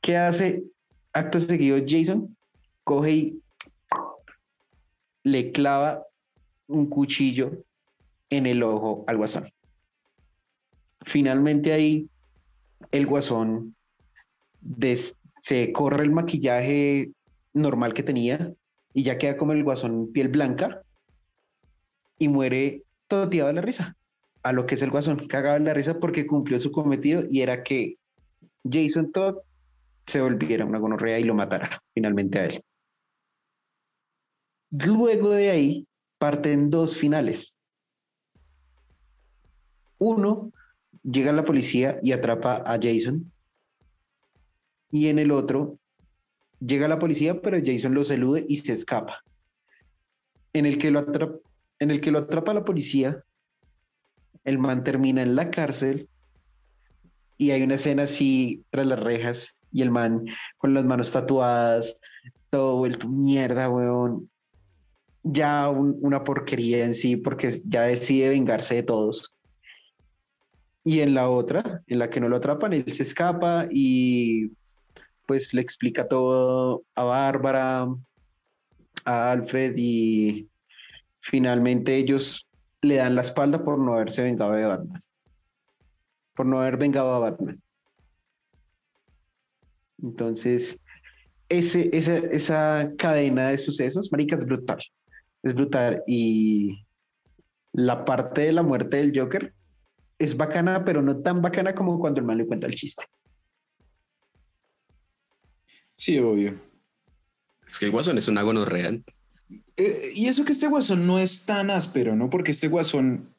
[0.01, 0.65] ¿Qué hace
[1.13, 2.37] acto seguido Jason?
[2.85, 3.43] Coge y
[5.23, 6.07] le clava
[6.67, 7.65] un cuchillo
[8.31, 9.45] en el ojo al guasón.
[11.03, 12.09] Finalmente ahí
[12.93, 13.75] el guasón
[15.27, 17.13] se corre el maquillaje
[17.53, 18.53] normal que tenía
[18.93, 20.83] y ya queda como el guasón piel blanca
[22.19, 23.97] y muere toteado de la risa.
[24.43, 27.43] A lo que es el guasón, cagado de la risa porque cumplió su cometido y
[27.43, 27.99] era que
[28.71, 29.39] Jason Todd
[30.07, 32.63] se volviera una gonorrea y lo matara finalmente a él.
[34.71, 35.87] Luego de ahí
[36.19, 37.59] parten dos finales.
[39.99, 40.53] Uno,
[41.03, 43.33] llega la policía y atrapa a Jason.
[44.93, 45.79] Y en el otro,
[46.61, 49.23] llega la policía, pero Jason lo elude y se escapa.
[50.53, 51.39] En el que lo atrapa,
[51.79, 53.25] en el que lo atrapa la policía,
[54.45, 56.09] el man termina en la cárcel
[57.37, 60.27] y hay una escena así tras las rejas y el man
[60.59, 61.97] con las manos tatuadas,
[62.51, 64.31] todo vuelto mierda, weón.
[65.23, 69.35] Ya un- una porquería en sí porque ya decide vengarse de todos.
[70.83, 74.51] Y en la otra, en la que no lo atrapan, él se escapa y
[75.27, 77.87] pues le explica todo a Bárbara,
[79.05, 80.49] a Alfred y
[81.21, 82.49] finalmente ellos
[82.83, 85.01] le dan la espalda por no haberse vengado de Batman.
[86.35, 87.63] Por no haber vengado a Batman.
[90.03, 90.79] Entonces,
[91.49, 94.79] ese, esa, esa cadena de sucesos, marica, es brutal.
[95.43, 96.03] Es brutal.
[96.07, 96.87] Y
[97.73, 99.53] la parte de la muerte del Joker
[100.19, 103.05] es bacana, pero no tan bacana como cuando el man le cuenta el chiste.
[105.95, 106.59] Sí, obvio.
[107.67, 108.99] Es que el guasón es una gonorrea.
[109.77, 112.31] Eh, y eso que este guasón no es tan áspero, ¿no?
[112.31, 113.35] Porque este guasón,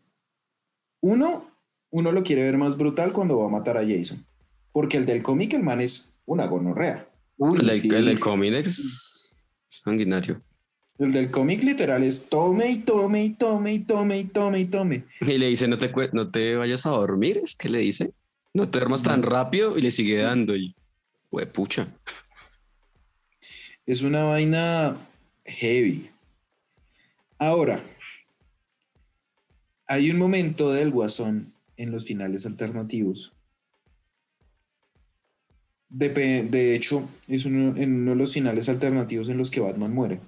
[1.02, 1.50] uno,
[1.89, 4.26] uno lo quiere ver más brutal cuando va a matar a Jason.
[4.71, 7.07] Porque el del cómic, el man es una gonorrea.
[7.38, 10.41] Uy, El del, sí, el del cómic es sanguinario.
[10.99, 14.65] El del cómic literal es tome y tome y tome y tome y tome y
[14.65, 15.05] tome.
[15.21, 18.13] Y le dice, no te, no te vayas a dormir, es que le dice.
[18.53, 20.55] No te duermas tan rápido y le sigue dando.
[20.55, 20.75] Y,
[21.53, 21.88] pucha.
[23.86, 24.97] Es una vaina
[25.45, 26.12] heavy.
[27.39, 27.81] Ahora,
[29.88, 33.34] hay un momento del guasón en los finales alternativos.
[35.91, 40.21] De, de hecho, es uno, uno de los finales alternativos en los que Batman muere.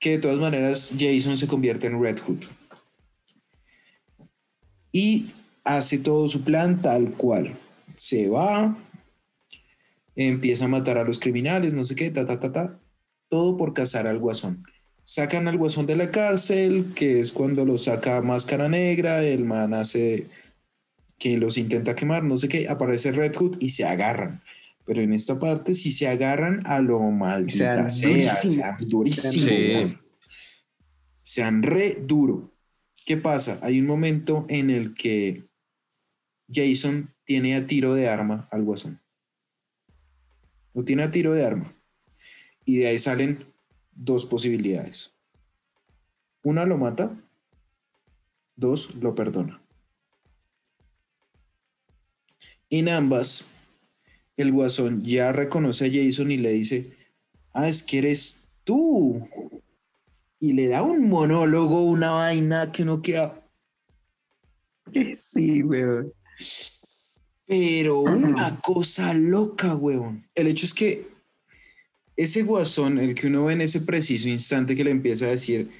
[0.00, 2.44] Que de todas maneras Jason se convierte en Red Hood.
[4.90, 5.26] Y
[5.64, 7.52] hace todo su plan tal cual.
[7.94, 8.76] Se va,
[10.16, 12.80] empieza a matar a los criminales, no sé qué, ta, ta, ta, ta.
[13.28, 14.64] Todo por cazar al guasón.
[15.02, 19.74] Sacan al guasón de la cárcel, que es cuando lo saca Máscara Negra, el man
[19.74, 20.26] hace
[21.18, 24.42] que los intenta quemar, no sé qué, aparece Red Hood y se agarran.
[24.84, 28.56] Pero en esta parte sí se agarran a lo maldita Sean sea, durísimos.
[28.56, 29.60] sean durísimos.
[29.60, 29.98] Sí.
[31.22, 32.52] Sean re duro.
[33.06, 33.58] ¿Qué pasa?
[33.62, 35.44] Hay un momento en el que
[36.52, 39.00] Jason tiene a tiro de arma al guasón.
[40.74, 41.74] Lo tiene a tiro de arma.
[42.64, 43.46] Y de ahí salen
[43.92, 45.14] dos posibilidades.
[46.42, 47.16] Una lo mata,
[48.56, 49.63] dos lo perdona.
[52.76, 53.44] En ambas,
[54.36, 56.90] el guasón ya reconoce a Jason y le dice,
[57.52, 59.28] ah, es que eres tú.
[60.40, 63.40] Y le da un monólogo, una vaina que no queda,
[65.16, 66.12] Sí, weón.
[67.46, 70.26] pero una cosa loca, weón.
[70.34, 71.06] El hecho es que
[72.16, 75.70] ese guasón, el que uno ve en ese preciso instante que le empieza a decir,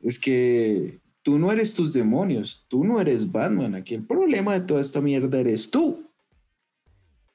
[0.00, 4.66] es que tú no eres tus demonios, tú no eres Batman, aquí el problema de
[4.66, 6.07] toda esta mierda eres tú.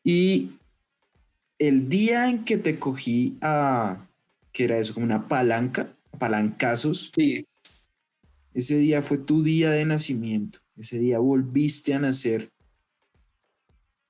[0.03, 0.51] Y
[1.59, 4.05] el día en que te cogí a,
[4.51, 7.45] que era eso, como una palanca, palancazos, Sí.
[8.53, 12.51] ese día fue tu día de nacimiento, ese día volviste a nacer.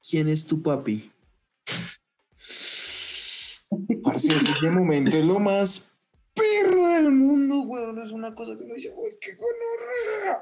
[0.08, 1.12] ¿Quién es tu papi?
[4.04, 5.92] Parce, ese- momento es lo más
[6.34, 8.00] perro del mundo, weón.
[8.00, 10.42] Es una cosa que uno dice, uy, qué gonorrea.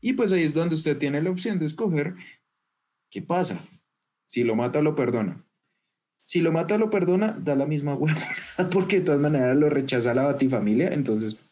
[0.00, 2.14] Y pues ahí es donde usted tiene la opción de escoger
[3.10, 3.64] ¿Qué pasa?
[4.26, 5.44] Si lo mata, lo perdona.
[6.20, 8.26] Si lo mata, lo perdona, da la misma huevona,
[8.72, 11.42] porque de todas maneras lo rechaza la batifamilia, entonces,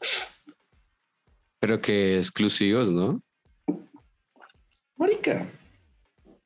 [1.61, 3.23] Pero que exclusivos, ¿no?
[4.97, 5.47] marica,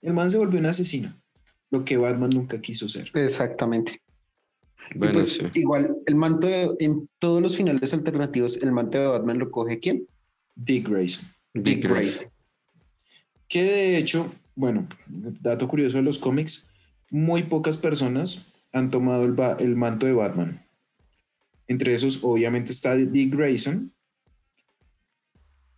[0.02, 1.14] el man se volvió un asesino,
[1.70, 3.10] lo que Batman nunca quiso ser.
[3.14, 4.00] Exactamente.
[4.96, 5.42] Bueno, pues, sí.
[5.54, 9.78] igual, el manto de- en todos los finales alternativos, el manto de Batman lo coge
[9.78, 10.06] quién?
[10.56, 11.24] Dick Grayson.
[11.54, 12.28] Dick Grayson.
[13.48, 16.68] Que de hecho, bueno, dato curioso de los cómics,
[17.10, 19.24] muy pocas personas han tomado
[19.58, 20.62] el, manto de Batman.
[21.66, 23.90] Entre esos, obviamente, está Dick Grayson.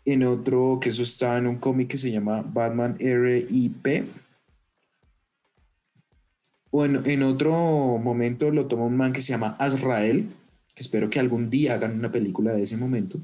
[0.04, 4.04] En otro, que eso está en un cómic que se llama Batman RIP.
[6.72, 7.52] O en, en otro
[7.98, 10.28] momento lo toma un man que se llama Azrael,
[10.74, 13.20] que espero que algún día hagan una película de ese momento,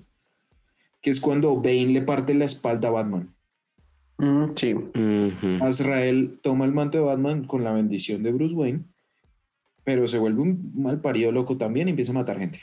[1.01, 3.35] que es cuando Bane le parte la espalda a Batman.
[4.19, 4.75] Mm, sí.
[5.63, 8.85] Azrael toma el manto de Batman con la bendición de Bruce Wayne,
[9.85, 12.61] pero se vuelve un mal parido loco también y empieza a matar gente.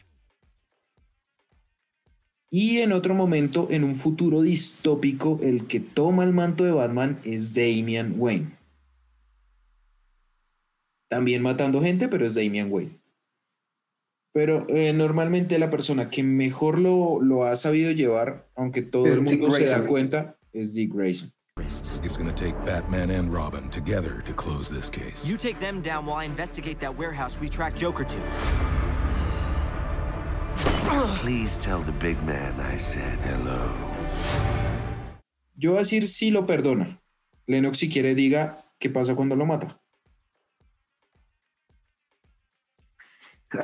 [2.49, 7.19] Y en otro momento, en un futuro distópico, el que toma el manto de Batman
[7.23, 8.51] es Damian Wayne.
[11.09, 12.99] También matando gente, pero es Damian Wayne.
[14.33, 19.19] Pero eh, normalmente la persona que mejor lo, lo ha sabido llevar, aunque todo Es
[19.19, 21.34] el Dick mundo se da cuenta, es Dick Grayson.
[21.65, 25.25] It's gonna take Batman and Robin together to close this case.
[25.25, 28.21] You take them down while I investigate that warehouse we tracked Joker to.
[31.21, 33.73] Please tell the big man I said hello.
[35.57, 36.99] Yo voy a decir si lo perdona.
[37.47, 39.79] Lennox, si quiere, diga qué pasa cuando lo mata.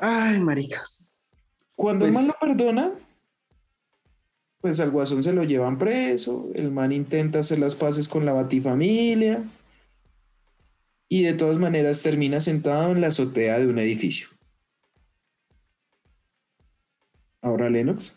[0.01, 0.81] Ay, marica.
[1.75, 2.91] Cuando el man lo perdona,
[4.61, 8.33] pues al guasón se lo llevan preso, el man intenta hacer las paces con la
[8.33, 9.43] batifamilia
[11.09, 14.27] y de todas maneras termina sentado en la azotea de un edificio.
[17.41, 18.15] Ahora Lennox.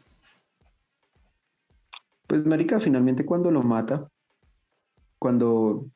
[2.26, 4.08] Pues, marica, finalmente cuando lo mata,
[5.18, 5.86] cuando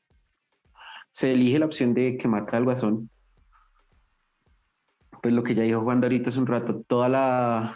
[1.11, 3.11] se elige la opción de que mata al guasón,
[5.20, 7.74] pues lo que ya dijo Juan ahorita hace un rato, toda la,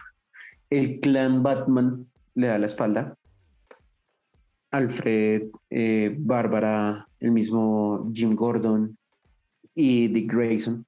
[0.70, 3.16] el clan Batman le da la espalda.
[4.70, 8.96] Alfred, eh, Bárbara, el mismo Jim Gordon
[9.74, 10.86] y Dick Grayson.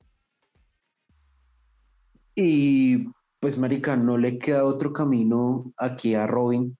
[2.34, 3.06] Y
[3.40, 6.76] pues, marica, no le queda otro camino aquí a Robin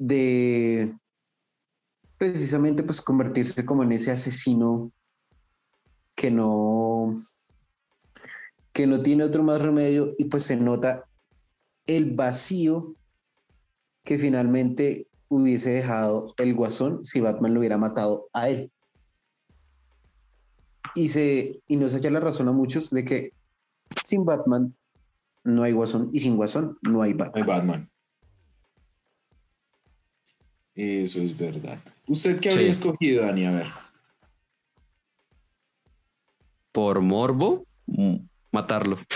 [0.00, 0.94] de
[2.16, 4.90] precisamente pues convertirse como en ese asesino
[6.14, 7.12] que no
[8.72, 11.04] que no tiene otro más remedio y pues se nota
[11.86, 12.94] el vacío
[14.10, 18.72] que finalmente hubiese dejado el guasón si Batman lo hubiera matado a él.
[20.96, 23.32] Y se y nos echa la razón a muchos de que
[24.04, 24.74] sin Batman
[25.44, 27.42] no hay guasón y sin guasón no hay Batman.
[27.44, 27.90] Ay, Batman.
[30.74, 31.78] Eso es verdad.
[32.08, 32.80] ¿Usted qué habría Sí.
[32.80, 33.46] escogido, Dani?
[33.46, 33.66] A ver.
[36.72, 38.16] Por morbo, mm,
[38.50, 38.96] matarlo.
[38.96, 39.06] Sí,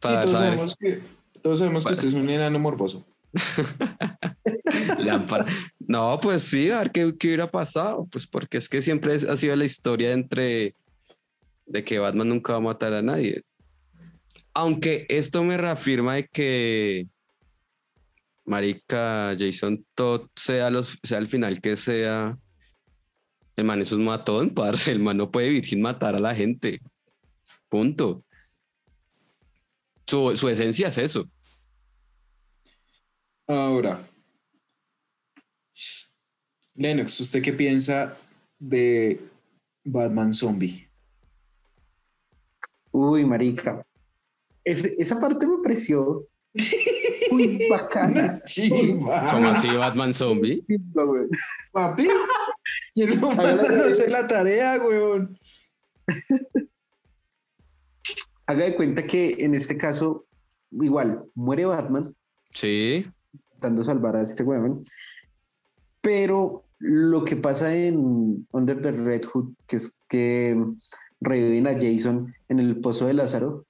[0.00, 1.00] todos saber- sabemos que,
[1.40, 3.06] todos sabemos que usted es un enano morboso.
[5.88, 8.06] No, pues sí, a ver qué, qué hubiera pasado.
[8.10, 10.74] Pues porque es que siempre ha sido la historia entre
[11.66, 13.42] de que Batman nunca va a matar a nadie.
[14.54, 17.06] Aunque esto me reafirma de que
[18.44, 22.36] Marica Jason Todd sea los sea al final que sea
[23.56, 26.34] el man es un matón, parce, el man no puede vivir sin matar a la
[26.34, 26.80] gente.
[27.68, 28.24] Punto.
[30.06, 31.28] Su, su esencia es eso.
[33.50, 34.08] Ahora,
[36.76, 38.16] Lennox, ¿usted qué piensa
[38.60, 39.20] de
[39.82, 40.88] Batman Zombie?
[42.92, 43.84] Uy, marica.
[44.62, 46.28] Esa parte me pareció
[47.32, 48.40] muy bacana.
[49.32, 50.64] Como así Batman Zombie.
[51.72, 52.06] Papi.
[52.94, 55.36] Y él no Hágale, manda a hacer la tarea, weón.
[58.46, 60.24] Haga de cuenta que en este caso,
[60.70, 62.14] igual, muere Batman
[62.52, 63.10] Sí.
[63.60, 64.82] Intentando salvar a este weón.
[66.00, 70.56] Pero lo que pasa en Under the Red Hood, que es que
[71.20, 73.66] reviven a Jason en el pozo de Lázaro,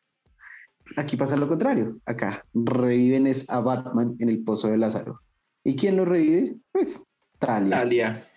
[0.96, 1.98] aquí pasa lo contrario.
[2.06, 5.20] Acá reviven es a Batman en el pozo de Lázaro.
[5.64, 6.54] ¿Y quién lo revive?
[6.70, 7.02] Pues
[7.40, 7.78] Talia.
[7.78, 8.28] Talia.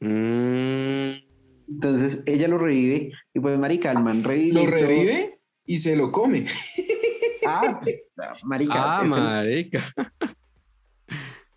[0.00, 1.12] Mm,
[1.68, 4.54] Entonces ella lo revive y pues marica, el man revive.
[4.54, 4.70] Lo todo.
[4.70, 6.46] revive y se lo come.
[7.44, 7.80] Ah,
[8.44, 8.98] marica.
[8.98, 9.82] ah, marica.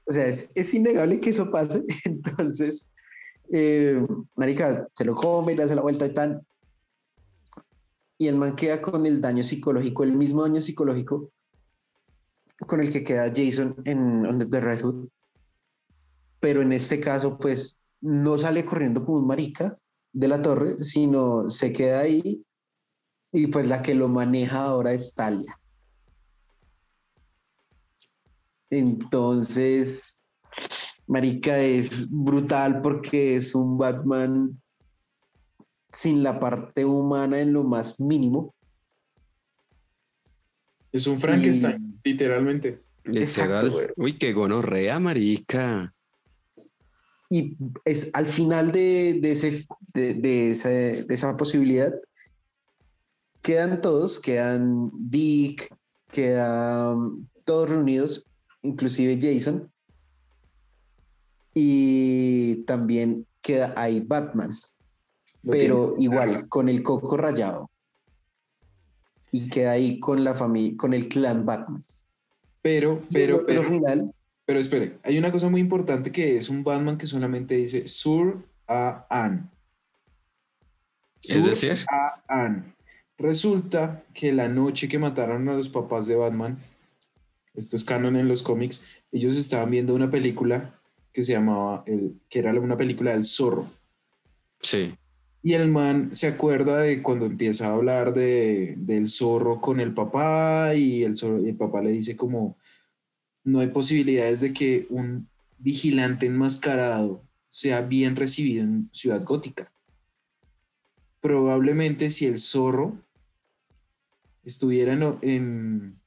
[0.07, 1.83] O sea, es, es innegable que eso pase.
[2.05, 2.87] Entonces,
[3.51, 6.41] Eh, marica, se lo come, le hace la vuelta y tal.
[8.17, 11.31] Y el man queda con el daño psicológico, el mismo daño psicológico
[12.67, 15.09] con el que queda Jason en Under the Red Hood.
[16.39, 19.75] Pero en este caso, pues, no sale corriendo como un marica
[20.13, 22.43] de la torre, sino se queda ahí
[23.31, 25.59] y pues la que lo maneja ahora es Talia.
[28.69, 30.21] Entonces,
[31.07, 34.61] Marica es brutal porque es un Batman
[35.91, 38.53] sin la parte humana en lo más mínimo.
[40.91, 42.83] Es un Frankenstein, literalmente.
[43.05, 43.79] Exacto.
[43.97, 45.93] Uy, qué gonorrea, marica.
[47.29, 51.93] Y es al final de, de ese, de, de ese- de esa posibilidad,
[53.41, 55.67] quedan todos, quedan Dick,
[56.11, 58.27] quedan todos reunidos,
[58.65, 59.69] inclusive Jason.
[61.53, 64.49] Y también queda ahí Batman,
[65.43, 66.03] Lo pero tiene.
[66.03, 67.69] igual, con el coco rayado.
[69.31, 71.81] Y queda ahí con la familia, con el clan Batman.
[72.61, 74.11] Pero, Pero, pero, pero, final,
[74.45, 78.43] pero espere, hay una cosa muy importante que es un Batman que solamente dice Sur
[78.67, 79.49] a An.
[81.21, 82.75] Es decir, a An.
[83.17, 86.57] Resulta que la noche que mataron a los papás de Batman,
[87.57, 90.79] esto es canon en los cómics, ellos estaban viendo una película
[91.13, 93.67] que se llamaba, el, que era una película del zorro.
[94.59, 94.95] sí.
[95.41, 99.93] Y el man se acuerda de cuando empieza a hablar de, del zorro con el
[99.93, 102.57] papá y el, zorro- y el papá le dice como,
[103.43, 105.29] no hay posibilidades de que un
[105.59, 109.71] vigilante enmascarado sea bien recibido en Ciudad Gótica.
[111.21, 112.97] Probablemente si el zorro
[114.43, 115.99] estuviera en, en,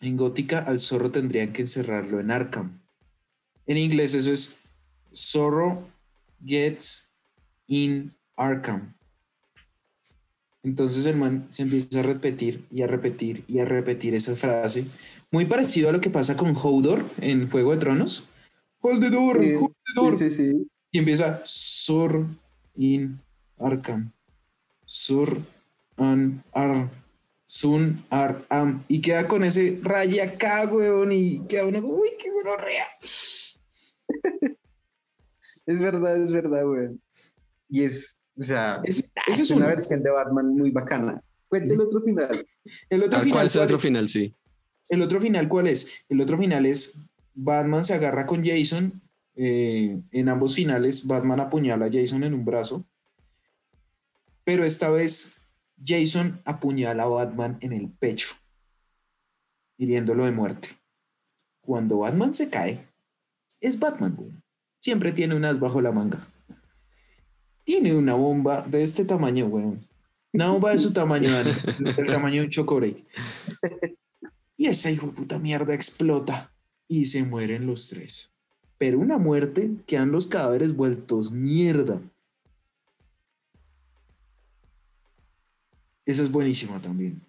[0.00, 2.80] en Gótica, al zorro tendrían que encerrarlo en Arkham.
[3.66, 4.56] En inglés eso es
[5.14, 5.88] Zorro
[6.44, 7.08] gets
[7.66, 8.94] in Arkham.
[10.62, 14.84] Entonces el man se empieza a repetir y a repetir y a repetir esa frase.
[15.30, 18.24] Muy parecido a lo que pasa con Hodor en Juego de Tronos.
[18.80, 20.16] Hold the door, Sí, hold the door.
[20.16, 20.68] sí.
[20.90, 22.26] Y empieza Sur
[22.76, 23.20] in
[23.58, 24.12] Arkham.
[24.84, 25.38] Sur
[25.96, 26.90] an Ar.
[27.48, 28.84] Sun Ar Am.
[28.88, 31.12] Y queda con ese raya acá, weón.
[31.12, 32.86] Y queda uno como, uy, qué gonorrea.
[35.66, 36.88] Es verdad, es verdad, güey.
[37.68, 41.20] Y es, o sea, Es- es, ese es una versión de Batman muy bacana.
[41.48, 42.46] Cuente el otro final.
[42.88, 43.32] El otro Tal final.
[43.34, 44.34] cual es el ¿cuál otro final, sí.
[44.88, 45.90] El otro final, ¿cuál es?
[46.08, 47.00] El otro final es
[47.34, 49.02] Batman se agarra con Jason.
[49.38, 52.84] eh, en ambos finales, Batman apuñala a Jason en un brazo.
[54.44, 55.35] Pero esta vez,
[55.82, 58.34] Jason apuñala a Batman en el pecho,
[59.76, 60.68] hiriéndolo de muerte.
[61.60, 62.86] Cuando Batman se cae,
[63.60, 64.32] es Batman, güey.
[64.80, 66.28] Siempre tiene un as bajo la manga.
[67.64, 69.78] Tiene una bomba de este tamaño, güey.
[70.32, 71.50] Una bomba de su tamaño, Dani,
[71.96, 73.04] del tamaño de un chocorate.
[74.56, 76.52] Y esa hijo de puta mierda explota
[76.88, 78.30] y se mueren los tres.
[78.78, 82.00] Pero una muerte quedan los cadáveres vueltos mierda.
[86.06, 87.20] Esa es buenísima también.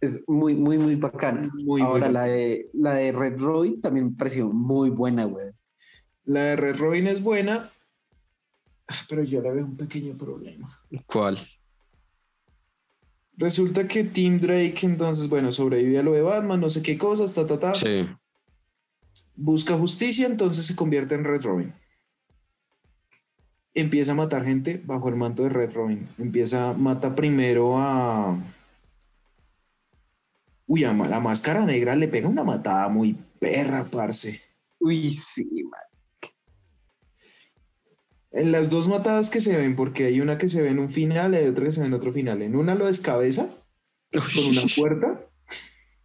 [0.00, 1.42] Es muy, muy, muy bacana.
[1.54, 2.20] Muy Ahora, buena.
[2.20, 5.50] la de, la de Red Roy también me pareció muy buena, güey.
[6.24, 7.70] La de Red Robin es buena,
[9.08, 10.80] pero yo le veo un pequeño problema.
[11.06, 11.38] ¿Cuál?
[13.36, 17.32] Resulta que Tim Drake, entonces, bueno, sobrevive a lo de Batman, no sé qué cosas,
[17.34, 17.74] ta, ta, ta.
[17.74, 18.08] Sí.
[19.34, 21.74] busca justicia, entonces se convierte en Red Robin.
[23.76, 26.08] Empieza a matar gente bajo el manto de Red Robin.
[26.16, 28.34] Empieza, mata primero a.
[30.66, 34.40] Uy, a la máscara negra le pega una matada muy perra, parce.
[34.80, 36.32] Uy, sí, man.
[38.30, 40.88] En las dos matadas que se ven, porque hay una que se ve en un
[40.88, 42.40] final y hay otra que se ve en otro final.
[42.40, 43.46] En una lo descabeza
[44.10, 45.26] con una puerta.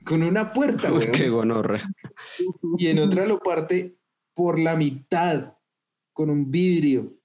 [0.04, 1.12] Con una puerta, weón.
[1.14, 1.90] qué gonorrea.
[2.78, 3.96] y en otra lo parte
[4.34, 5.54] por la mitad
[6.12, 7.21] con un vidrio.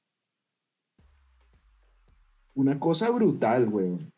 [2.57, 4.11] Una cosa brutal, weón.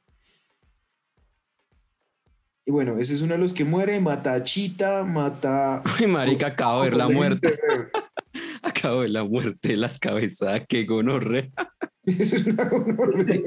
[2.64, 5.82] Y bueno, ese es uno de los que muere, mata a Chita, mata...
[6.01, 7.59] Uy, marica, acabo de ver la muerte.
[7.66, 7.99] muerte.
[8.62, 10.62] Acabo de ver la muerte de las cabezas.
[10.68, 11.49] Qué gonorrea.
[12.05, 13.41] es una gonorrea.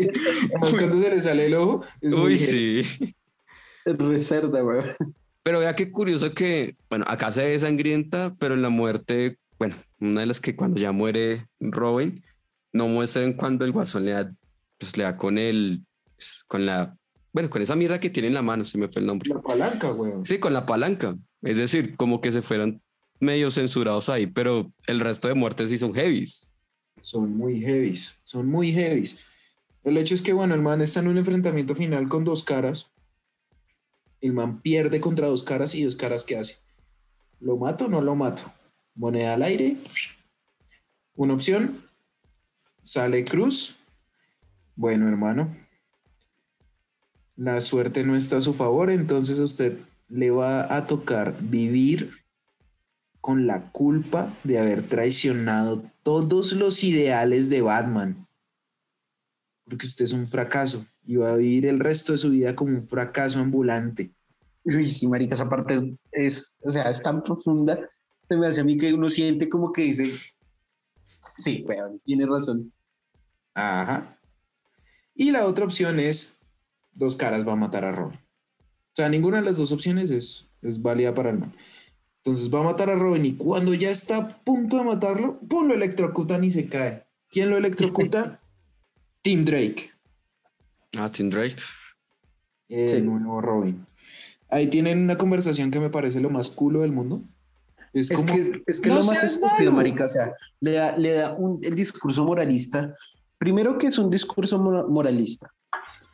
[0.50, 1.86] Además, cuando se le sale el ojo...
[2.02, 3.16] es Uy, sí.
[3.86, 4.82] Reserva, güey.
[5.44, 9.76] Pero vea qué curioso que, bueno, acá se ve sangrienta, pero en la muerte, bueno,
[10.02, 12.24] una de las que cuando ya muere Robin,
[12.74, 14.34] no muestran cuando el guasón le da,
[14.82, 15.86] pues le da con el,
[16.48, 16.98] con la,
[17.32, 19.30] bueno, con esa mierda que tiene en la mano, se me fue el nombre.
[19.30, 20.26] La palanca, weón.
[20.26, 21.16] Sí, con la palanca.
[21.44, 22.82] Es decir, como que se fueron
[23.20, 26.50] medio censurados ahí, pero el resto de muertes sí son heavies.
[27.02, 29.24] Son muy heavies, son muy heavies.
[29.84, 32.92] El hecho es que, bueno, el man está en un enfrentamiento final con dos caras.
[34.20, 36.58] El man pierde contra dos caras y dos caras, ¿qué hace?
[37.40, 38.44] ¿Lo mato o no lo mato?
[38.96, 39.78] Moneda al aire.
[41.16, 41.84] Una opción.
[42.82, 43.76] Sale cruz.
[44.76, 45.56] Bueno, hermano.
[47.36, 52.12] La suerte no está a su favor, entonces a usted le va a tocar vivir
[53.22, 58.28] con la culpa de haber traicionado todos los ideales de Batman.
[59.64, 62.78] Porque usted es un fracaso y va a vivir el resto de su vida como
[62.78, 64.12] un fracaso ambulante.
[64.64, 67.80] Uy, sí, marica, esa parte es, o sea, es tan profunda.
[68.28, 70.14] Se me hace a mí que uno siente como que dice,
[71.18, 72.72] sí, weón, tiene razón.
[73.54, 74.18] Ajá.
[75.16, 76.38] Y la otra opción es
[76.94, 78.20] dos caras va a matar a Robin.
[78.60, 81.54] O sea, ninguna de las dos opciones es, es válida para el man.
[82.24, 85.68] Entonces va a matar a Robin y cuando ya está a punto de matarlo, ¡pum!
[85.68, 87.06] lo electrocutan y se cae.
[87.30, 88.40] ¿Quién lo electrocuta?
[89.24, 89.92] Tim Drake.
[90.98, 91.56] Ah, Tim Drake.
[92.70, 93.02] El Sí.
[93.02, 93.86] nuevo Robin.
[94.50, 97.22] Ahí tienen una conversación que me parece lo más culo del mundo.
[97.94, 99.72] Es, Es como, que, es, es que "No lo más estúpido, malo".
[99.74, 102.94] marica, o sea, le da, le da un, el discurso moralista.
[103.42, 105.52] Primero que es un discurso mora- moralista.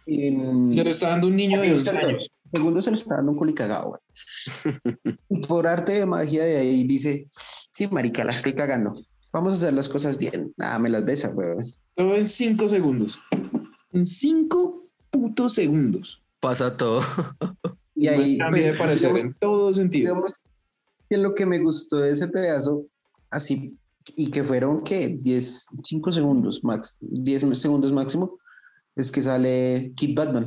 [0.05, 2.07] En- se lo está dando un niño de 11 Exacto.
[2.07, 2.31] años.
[2.53, 3.99] Segundo se lo está dando un culicagado,
[5.49, 8.95] Por arte de magia de ahí dice, sí, marica, la estoy cagando.
[9.33, 10.53] Vamos a hacer las cosas bien.
[10.55, 11.49] Nada, me las besa, güey.
[11.95, 13.19] Todo en 5 segundos.
[13.91, 16.23] En 5 putos segundos.
[16.39, 17.01] Pasa todo.
[17.93, 20.13] Y ahí, Cambia pues, de parecer digamos, en todo sentido.
[20.13, 20.39] digamos
[21.09, 22.85] que lo que me gustó de ese pedazo,
[23.29, 23.75] así,
[24.15, 25.09] y que fueron, ¿qué?
[25.09, 28.39] 10, 5 segundos, max, 10 segundos máximo,
[28.95, 30.45] es que sale Kid Batman,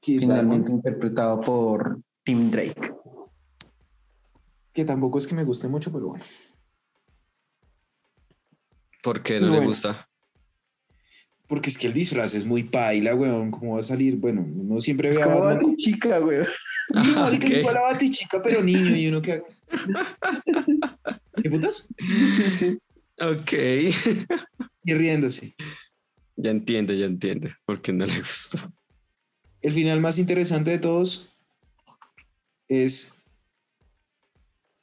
[0.00, 2.94] Kid finalmente Batman, interpretado por Tim Drake.
[4.72, 6.24] que tampoco es que me guste mucho, pero bueno.
[9.02, 9.68] ¿Por qué no le bueno.
[9.68, 10.08] gusta?
[11.46, 13.50] Porque es que el disfraz es muy paila, weón.
[13.50, 14.16] ¿Cómo va a salir?
[14.16, 15.70] Bueno, uno siempre Es ve a como Batman.
[15.70, 16.44] Bati chica, güey.
[16.46, 18.96] Sí, marica, es igual a Batichica, pero niño.
[18.96, 19.44] Y uno que haga.
[21.42, 21.86] ¿Qué putas?
[22.36, 22.78] Sí, sí.
[23.20, 23.52] Ok.
[24.84, 25.54] Y riéndose.
[26.36, 27.54] ya entiende, ya entiende.
[27.64, 28.58] ¿Por qué no le gustó?
[29.60, 31.30] El final más interesante de todos
[32.68, 33.14] es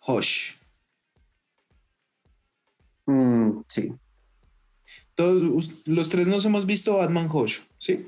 [0.08, 0.54] Hush.
[3.06, 3.92] Mm, sí.
[5.86, 8.08] Los tres nos hemos visto Batman Hush, ¿sí?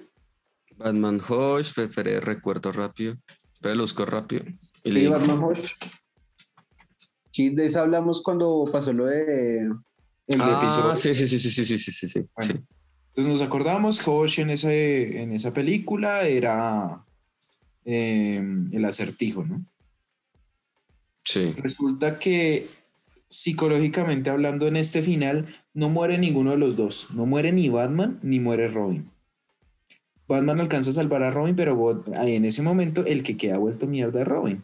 [0.77, 3.17] Batman Hush, preferé Recuerdo Rápido.
[3.61, 4.43] Pero lo busco rápido.
[4.83, 5.73] Y sí, Batman Hush.
[7.31, 9.71] Sí, de eso hablamos cuando pasó lo de...
[10.27, 10.95] El ah, episodio.
[10.95, 12.07] sí, sí, sí, sí, sí, sí, sí, sí.
[12.07, 12.53] Sí.
[13.07, 17.05] Entonces nos acordamos, Hosh en, ese, en esa película era
[17.85, 19.65] em, el acertijo, ¿no?
[21.23, 21.53] Sí.
[21.57, 22.67] Resulta que
[23.33, 27.09] psicológicamente hablando en este final no muere ninguno de los dos.
[27.13, 29.09] No muere ni Batman ni muere Robin.
[30.27, 34.21] Batman alcanza a salvar a Robin, pero en ese momento el que queda vuelto mierda
[34.21, 34.63] es Robin.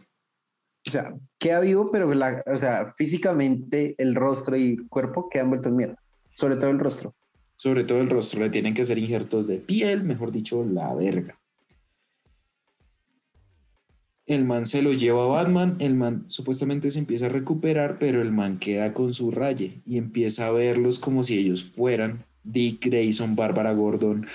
[0.86, 5.50] O sea, queda vivo, pero la, o sea, físicamente el rostro y el cuerpo quedan
[5.50, 5.96] vueltos mierda.
[6.34, 7.14] Sobre todo el rostro.
[7.56, 11.39] Sobre todo el rostro, le tienen que hacer injertos de piel, mejor dicho, la verga.
[14.30, 18.22] El man se lo lleva a Batman, el man supuestamente se empieza a recuperar, pero
[18.22, 22.86] el man queda con su raye y empieza a verlos como si ellos fueran Dick
[22.86, 24.28] Grayson, Bárbara Gordon,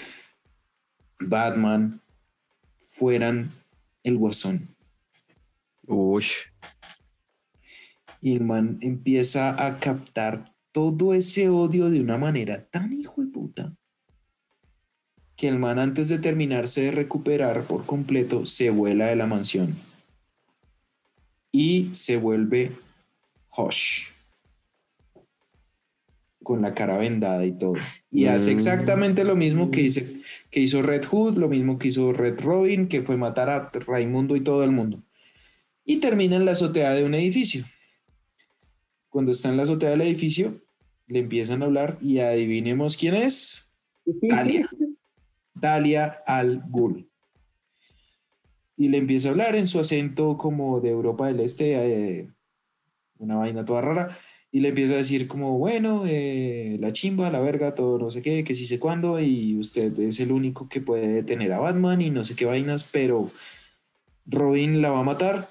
[1.22, 2.02] Batman,
[2.78, 3.54] fueran
[4.04, 4.68] el guasón.
[5.88, 6.26] Uy.
[8.22, 13.28] Y el man empieza a captar todo ese odio de una manera tan hijo de
[13.28, 13.74] puta
[15.38, 19.85] que el man antes de terminarse de recuperar por completo se vuela de la mansión
[21.56, 22.74] y se vuelve
[23.56, 24.01] Hush
[26.43, 27.76] con la cara vendada y todo.
[28.12, 28.56] Y hace Mm.
[28.56, 30.18] exactamente lo mismo que, hice,
[30.51, 34.36] que hizo Red Hood, lo mismo que hizo Red Robin, que fue matar a Raimundo
[34.36, 35.01] y todo el mundo.
[35.86, 37.64] Y termina en la azotea de un edificio.
[39.10, 40.62] Cuando está en la azotea del edificio,
[41.08, 43.70] le empiezan a hablar y adivinemos quién es.
[44.30, 44.70] Talia.
[45.60, 47.08] Talia al Ghul.
[48.78, 52.30] Y le empieza a hablar en su acento como de Europa del Este, eh,
[53.17, 54.17] una vaina toda rara.
[54.51, 58.21] Y le empieza a decir como, bueno, eh, la chimba, la verga, todo no sé
[58.21, 62.01] qué, que sí sé cuándo, y usted es el único que puede detener a Batman
[62.01, 63.32] y no sé qué vainas, pero
[64.26, 65.49] Robin la va a matar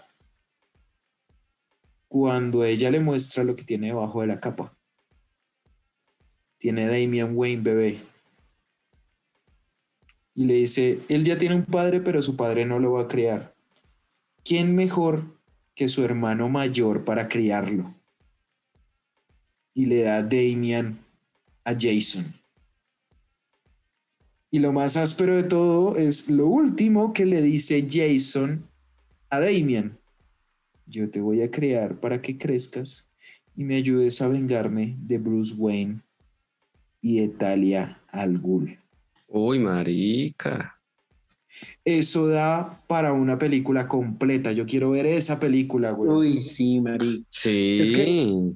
[2.09, 4.73] cuando ella le muestra lo que tiene debajo de la capa.
[6.59, 7.99] Tiene Damian Wayne bebé.
[10.35, 13.09] Y le dice, él ya tiene un padre, pero su padre no lo va a
[13.09, 13.55] criar.
[14.43, 15.35] ¿Quién mejor
[15.75, 17.95] que su hermano mayor para criarlo.
[19.75, 20.99] Y le da Damian
[21.65, 22.33] a Jason.
[24.51, 28.65] Y lo más áspero de todo es lo último que le dice Jason
[29.29, 29.99] a Damian.
[30.87, 33.09] Yo te voy a criar para que crezcas
[33.57, 36.01] y me ayudes a vengarme de Bruce Wayne
[37.01, 38.79] y de Talia al Ghul.
[39.29, 40.79] Uy, marica.
[41.85, 44.53] Eso da para una película completa.
[44.53, 46.11] Yo quiero ver esa película, güey.
[46.11, 47.25] Uy, sí, Mari.
[47.29, 47.79] Sí.
[47.81, 48.53] Es que-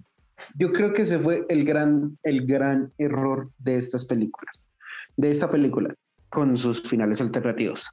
[0.57, 4.67] Yo creo que ese fue el gran, el gran error de estas películas,
[5.17, 5.93] de esta película,
[6.29, 7.91] con sus finales alternativos.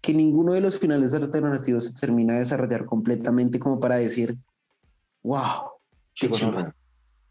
[0.00, 4.36] Que ninguno de los finales alternativos se termina de desarrollar completamente como para decir,
[5.22, 5.70] wow,
[6.14, 6.74] qué gonorrea.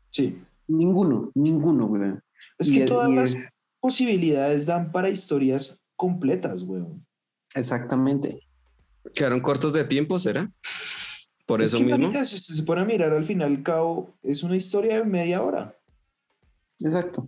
[0.10, 0.42] Sí.
[0.68, 2.14] Ninguno, ninguno, güey.
[2.58, 3.50] Es Y que es- todas y las es-
[3.84, 6.84] posibilidades dan para historias completas, güey.
[7.54, 8.40] Exactamente.
[9.14, 10.50] Quedaron cortos de tiempo, ¿será?
[11.46, 11.98] Por Es eso que, mismo.
[12.08, 14.96] marica, si usted se pone a mirar al final y al cabo, es una historia
[14.96, 15.78] de media hora.
[16.80, 17.28] Exacto.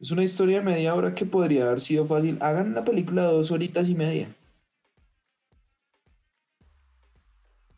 [0.00, 2.36] Es una historia de media hora que podría haber sido fácil.
[2.40, 4.28] Hagan una película de dos horitas y media.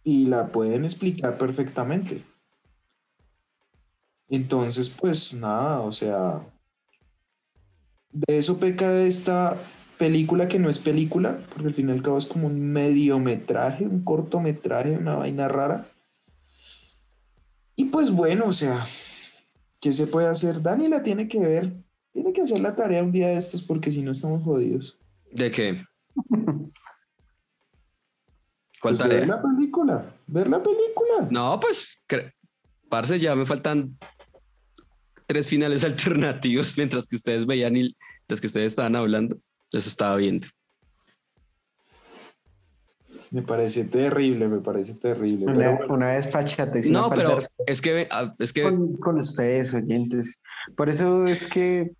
[0.02, 2.22] Y la pueden explicar perfectamente.
[4.30, 6.40] Entonces, pues nada, o sea,
[8.26, 9.56] de eso peca esta
[9.98, 13.84] película que no es película, porque al fin y al cabo es como un mediometraje,
[13.84, 15.88] un cortometraje, una vaina rara.
[17.74, 18.84] Y pues bueno, o sea,
[19.80, 20.62] ¿qué se puede hacer?
[20.62, 21.72] Dani la tiene que ver,
[22.12, 24.98] tiene que hacer la tarea un día de estos porque si no estamos jodidos.
[25.32, 25.82] ¿De qué?
[28.80, 29.36] ¿Cuál Pues de ver tarea?
[29.36, 31.28] la película, ver la película.
[31.30, 32.04] No, pues,
[32.88, 33.98] parce, ya me faltan
[35.26, 37.96] tres finales alternativos mientras que ustedes veían y
[38.28, 39.36] los que ustedes estaban hablando,
[39.70, 40.48] los estaba viendo.
[43.30, 45.46] Me parece terrible, me parece terrible.
[45.46, 45.94] pero Una, bueno.
[45.94, 46.88] una vez fachate.
[46.88, 50.40] No, falta de pero es que, ah, es que con, con ustedes, oyentes.
[50.76, 51.90] Por eso es que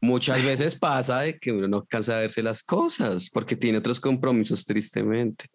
[0.00, 3.98] muchas veces pasa de que uno no alcanza a verse las cosas porque tiene otros
[3.98, 5.46] compromisos, tristemente.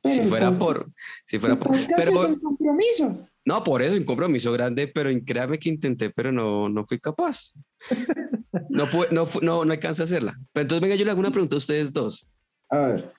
[0.00, 0.90] Pero si fuera por,
[1.26, 3.28] si fuera por, pero es un compromiso.
[3.44, 7.52] No, por eso, un compromiso grande, pero créame que intenté, pero no, no fui capaz.
[8.68, 10.36] No, pu- no, no, no alcancé a hacerla.
[10.52, 12.32] Pero entonces, venga, yo le hago una pregunta a ustedes dos,
[12.68, 13.12] A ver,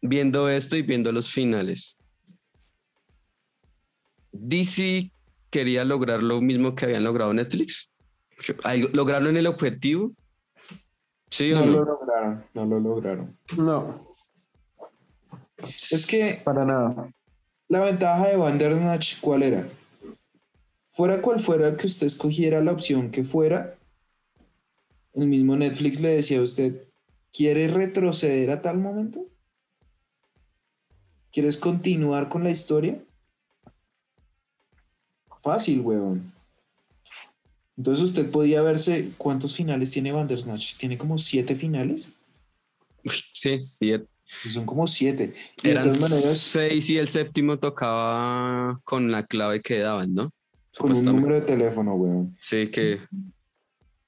[0.00, 1.98] viendo esto y viendo los finales.
[4.32, 5.10] DC
[5.50, 7.92] quería lograr lo mismo que habían logrado Netflix.
[8.64, 10.12] Ay, ¿Lograron el objetivo?
[11.30, 11.72] ¿Sí o no no?
[11.72, 13.38] lo lograron, no lo lograron.
[13.56, 13.90] no,
[15.58, 16.94] Es que para nada.
[17.68, 19.68] La ventaja de Bandersnatch, ¿cuál era?
[20.90, 23.76] Fuera cual fuera que usted escogiera la opción que fuera,
[25.14, 26.82] el mismo Netflix le decía a usted,
[27.32, 29.26] ¿quieres retroceder a tal momento?
[31.32, 33.02] ¿Quieres continuar con la historia?
[35.40, 36.32] Fácil, huevón.
[37.76, 40.76] Entonces usted podía verse cuántos finales tiene Bandersnatch.
[40.76, 42.14] Tiene como siete finales.
[43.34, 43.92] Sí, sí.
[44.44, 45.34] Son como siete.
[45.62, 50.14] Y de Eran todas maneras, seis y el séptimo tocaba con la clave que daban,
[50.14, 50.30] ¿no?
[50.76, 52.36] con un número de teléfono, huevón.
[52.38, 53.00] Sí, que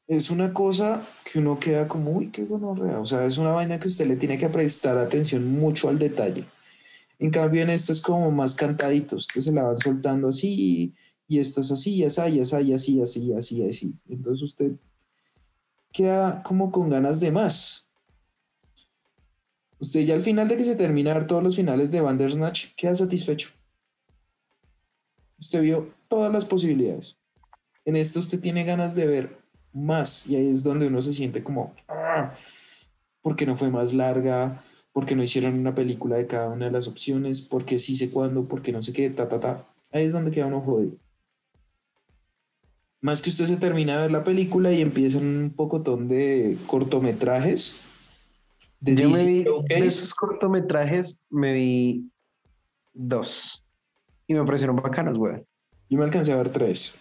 [0.07, 2.99] es una cosa que uno queda como, uy, qué gonorrea.
[3.01, 6.45] O sea, es una vaina que usted le tiene que prestar atención mucho al detalle.
[7.19, 9.17] En cambio, en esta es como más cantadito.
[9.17, 10.95] Usted se la van soltando así,
[11.27, 13.95] y esto es así, y así, y así, y así, y así, y así.
[14.09, 14.73] Entonces usted
[15.93, 17.88] queda como con ganas de más.
[19.81, 23.51] Usted ya al final de que se terminar todos los finales de Bandersnatch queda satisfecho.
[25.39, 27.17] Usted vio todas las posibilidades.
[27.85, 29.39] En esto usted tiene ganas de ver
[29.73, 32.35] más y ahí es donde uno se siente como, "Ah,
[33.23, 34.63] ¿por qué no fue más larga?
[34.93, 37.41] ¿Por qué no hicieron una película de cada una de las opciones?
[37.41, 38.45] ¿Por qué sí sé cuándo?
[38.49, 39.11] ¿Por qué no sé qué?
[39.11, 39.65] Ta, ta, ta.
[39.93, 40.97] Ahí es donde queda uno jodido.
[43.01, 47.81] Más que usted se termina de ver la película y empiezan un pocotón de cortometrajes.
[48.81, 52.11] De Yo me vi, de esos cortometrajes, me vi
[52.93, 53.65] dos.
[54.27, 55.43] Y me parecieron bacanos, güey.
[55.91, 56.95] Yo me alcancé a ver tres.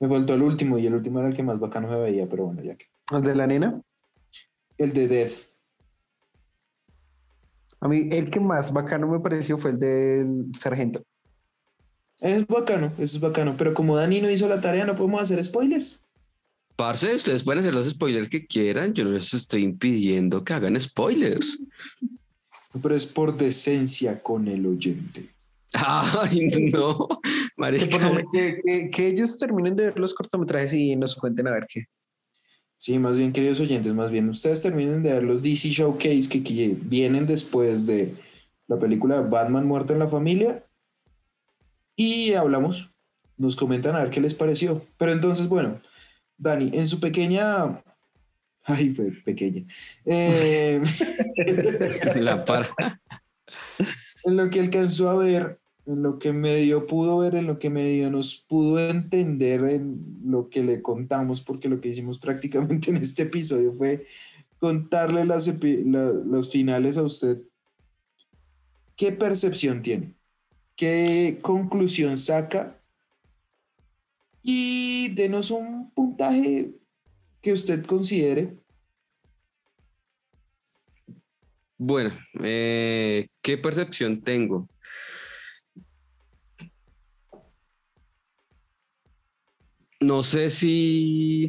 [0.00, 2.46] Me faltó el último y el último era el que más bacano se veía, pero
[2.46, 2.86] bueno, ya que.
[3.14, 3.80] El de la nena.
[4.78, 5.52] El de Death.
[7.78, 11.02] A mí, el que más bacano me pareció fue el del sargento.
[12.20, 13.54] Es bacano, eso es bacano.
[13.56, 16.01] Pero como Dani no hizo la tarea, no podemos hacer spoilers.
[16.82, 18.92] Parce, ustedes pueden hacer los spoilers que quieran.
[18.92, 21.62] Yo no les estoy impidiendo que hagan spoilers.
[22.82, 25.28] Pero es por decencia con el oyente.
[25.74, 27.06] Ay, no,
[27.56, 27.88] Que,
[28.32, 31.84] que- que- que ellos terminen de ver los cortometrajes y nos cuenten a ver qué.
[32.76, 36.42] Sí, más bien, queridos oyentes, más bien ustedes terminen de ver los DC Showcase que,
[36.42, 38.12] que vienen después de
[38.66, 40.64] la película Batman Muerto en la Familia
[41.94, 42.90] y hablamos.
[43.36, 44.82] Nos comentan a ver qué les pareció.
[44.98, 45.80] Pero entonces, bueno,
[46.42, 47.82] Dani, en su pequeña...
[48.64, 49.64] Ay, fue pequeña.
[50.04, 50.82] Eh,
[52.16, 52.68] La par.
[54.24, 57.70] en lo que alcanzó a ver, en lo que medio pudo ver, en lo que
[57.70, 62.96] medio nos pudo entender en lo que le contamos, porque lo que hicimos prácticamente en
[62.98, 64.06] este episodio fue
[64.58, 67.38] contarle las la- los finales a usted.
[68.96, 70.14] ¿Qué percepción tiene?
[70.76, 72.78] ¿Qué conclusión saca?
[74.42, 76.72] Y denos un puntaje
[77.40, 78.56] que usted considere.
[81.78, 84.68] Bueno, eh, ¿qué percepción tengo?
[90.00, 91.48] No sé si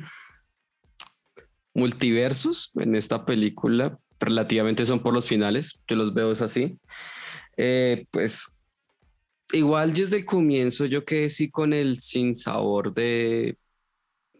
[1.73, 6.79] multiversos en esta película relativamente son por los finales, yo los veo así.
[7.57, 8.52] Eh, pues
[9.53, 13.57] igual desde el comienzo yo quedé sí con el sin sabor de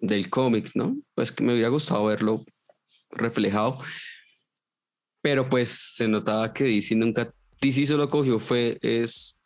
[0.01, 0.97] del cómic, ¿no?
[1.15, 2.43] Pues que me hubiera gustado verlo
[3.11, 3.79] reflejado
[5.23, 9.41] pero pues se notaba que DC nunca, DC solo cogió fue, es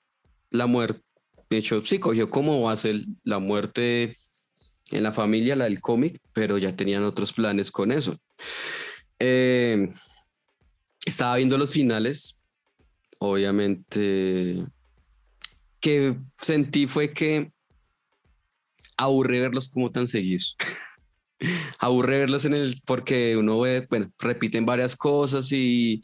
[0.49, 1.01] la muerte,
[1.51, 4.15] de hecho sí cogió como base la muerte
[4.89, 8.18] en la familia, la del cómic, pero ya tenían otros planes con eso.
[9.20, 9.88] Eh,
[11.05, 12.41] estaba viendo los finales,
[13.20, 14.65] obviamente,
[15.88, 17.49] que sentí fue que
[18.97, 20.57] aburrí verlos como tan seguidos
[21.79, 26.03] aburre verlos en el, porque uno ve, bueno, repiten varias cosas y,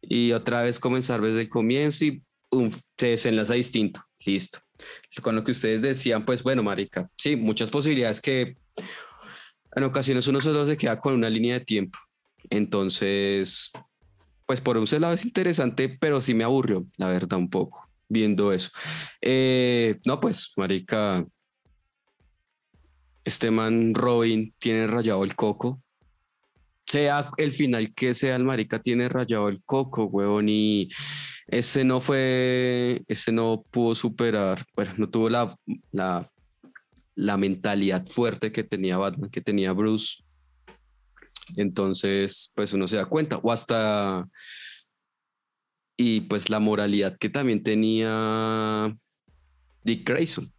[0.00, 2.22] y otra vez comenzar desde el comienzo y
[2.52, 4.60] um, se desenlaza distinto, listo.
[5.20, 8.56] Con lo que ustedes decían, pues bueno, marica, sí, muchas posibilidades que
[9.74, 11.98] en ocasiones uno solo se queda con una línea de tiempo.
[12.48, 13.72] Entonces,
[14.46, 18.52] pues por un lado es interesante, pero sí me aburrió, la verdad, un poco, viendo
[18.52, 18.70] eso.
[19.20, 21.24] Eh, no, pues, marica,
[23.24, 25.82] este man Robin tiene rayado el coco.
[26.86, 30.88] Sea el final que sea, el marica tiene rayado el coco, huevón, y
[31.46, 35.54] ese no fue, ese no pudo superar, bueno, no tuvo la,
[35.92, 36.30] la,
[37.14, 40.24] la mentalidad fuerte que tenía Batman, que tenía Bruce.
[41.56, 44.26] Entonces, pues uno se da cuenta, o hasta,
[45.98, 48.96] y pues la moralidad que también tenía
[49.82, 50.50] Dick Grayson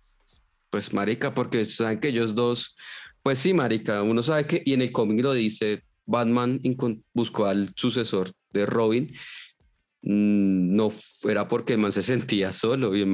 [0.69, 2.75] pues marica, porque saben que ellos dos,
[3.23, 6.61] pues sí, marica, uno sabe que, y en el cómic lo dice, Batman
[7.13, 9.07] buscó al sucesor de Robin,
[10.01, 10.91] mm, no
[11.27, 13.05] era porque el man se sentía solo y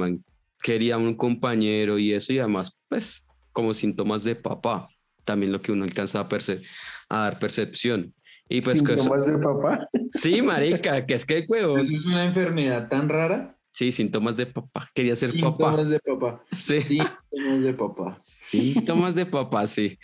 [0.62, 4.88] quería un compañero y eso, y además, pues, como síntomas de papá,
[5.24, 6.62] también lo que uno alcanza a, perce-
[7.10, 8.14] a dar percepción.
[8.48, 9.88] Y pues Síntomas de papá.
[10.10, 13.58] sí, marica, que es que el huevo, Eso es una enfermedad tan rara.
[13.72, 15.84] sí, síntomas de papá, quería ser papá.
[15.84, 16.44] Síntomas de papá.
[16.58, 16.82] Sí.
[16.82, 18.18] Síntomas de papá.
[18.20, 20.00] Síntomas de papá, sí.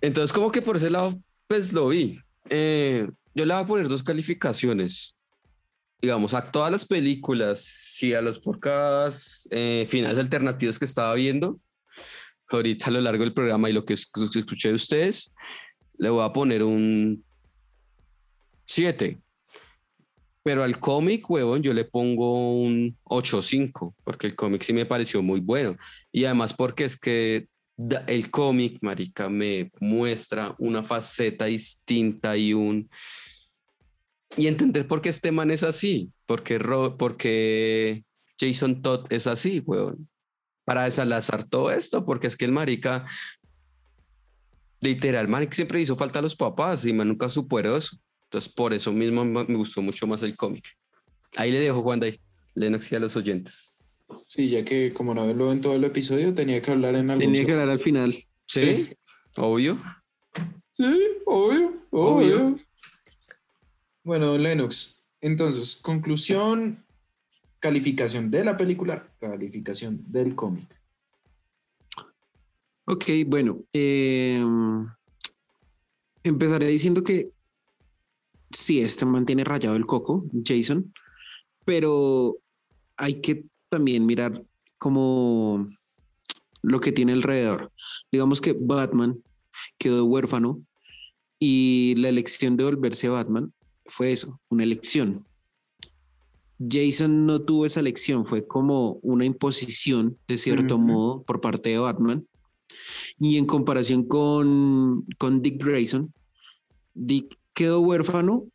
[0.00, 2.18] Entonces, como que por ese lado, pues lo vi.
[2.48, 5.16] Eh, yo le voy a poner dos calificaciones.
[6.00, 11.58] Digamos, a todas las películas, sí, a los podcasts, eh, finales alternativos que estaba viendo,
[12.48, 15.34] ahorita a lo largo del programa y lo que escuché de ustedes,
[15.96, 17.24] le voy a poner un
[18.74, 19.20] 7.
[20.42, 25.22] Pero al cómic, huevón, yo le pongo un 8.5, porque el cómic sí me pareció
[25.22, 25.76] muy bueno.
[26.12, 27.48] Y además porque es que
[28.06, 32.90] el cómic, marica, me muestra una faceta distinta y un...
[34.36, 38.02] Y entender por qué este man es así, porque, Ro- porque
[38.38, 40.08] Jason Todd es así, weón.
[40.64, 43.06] Para desalazar todo esto, porque es que el marica,
[44.80, 47.96] literal, marica siempre hizo falta a los papás y man nunca superó eso.
[48.34, 50.64] Entonces, por eso mismo me gustó mucho más el cómic.
[51.36, 52.18] Ahí le dejo, Juan Day,
[52.56, 53.92] Lennox y a los oyentes.
[54.26, 57.20] Sí, ya que como no lo en todo el episodio, tenía que hablar en algún
[57.32, 58.12] Tenía que hablar al final.
[58.46, 58.88] ¿Sí?
[59.36, 59.80] Obvio.
[60.72, 62.46] Sí, obvio, Obvio.
[62.48, 62.60] obvio.
[64.02, 66.84] Bueno, Lennox, entonces, conclusión,
[67.60, 70.66] calificación de la película, calificación del cómic.
[72.86, 73.60] Ok, bueno.
[73.72, 74.44] eh,
[76.24, 77.30] empezaré diciendo que
[78.54, 80.92] sí, este mantiene rayado el coco, Jason,
[81.64, 82.36] pero
[82.96, 84.42] hay que también mirar
[84.78, 85.66] como
[86.62, 87.72] lo que tiene alrededor.
[88.10, 89.22] Digamos que Batman
[89.78, 90.60] quedó huérfano
[91.38, 93.52] y la elección de volverse Batman
[93.86, 95.26] fue eso, una elección.
[96.70, 101.78] Jason no tuvo esa elección, fue como una imposición, de cierto modo, por parte de
[101.78, 102.26] Batman.
[103.18, 106.12] Y en comparación con, con Dick Grayson,
[106.94, 108.46] Dick quedó huérfano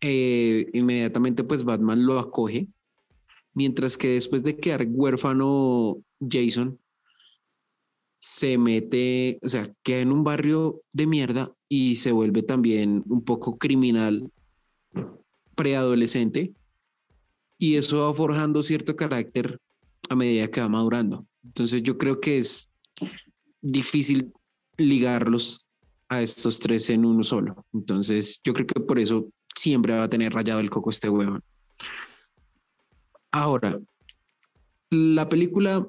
[0.00, 2.68] eh, inmediatamente pues Batman lo acoge,
[3.54, 6.78] mientras que después de quedar huérfano Jason,
[8.18, 13.24] se mete, o sea, queda en un barrio de mierda y se vuelve también un
[13.24, 14.30] poco criminal
[15.54, 16.52] preadolescente
[17.58, 19.58] y eso va forjando cierto carácter
[20.08, 21.26] a medida que va madurando.
[21.44, 22.70] Entonces yo creo que es
[23.62, 24.32] difícil
[24.76, 25.66] ligarlos
[26.16, 27.64] a estos tres en uno solo.
[27.72, 31.42] Entonces yo creo que por eso siempre va a tener rayado el coco este huevón.
[33.32, 33.80] Ahora,
[34.90, 35.86] la película,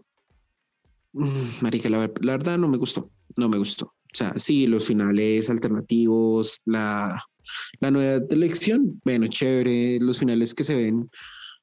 [1.61, 3.07] marica, la, la verdad no me gustó,
[3.37, 3.85] no me gustó.
[3.85, 7.21] O sea, sí, los finales alternativos, la,
[7.79, 11.09] la nueva elección, bueno, chévere, los finales que se ven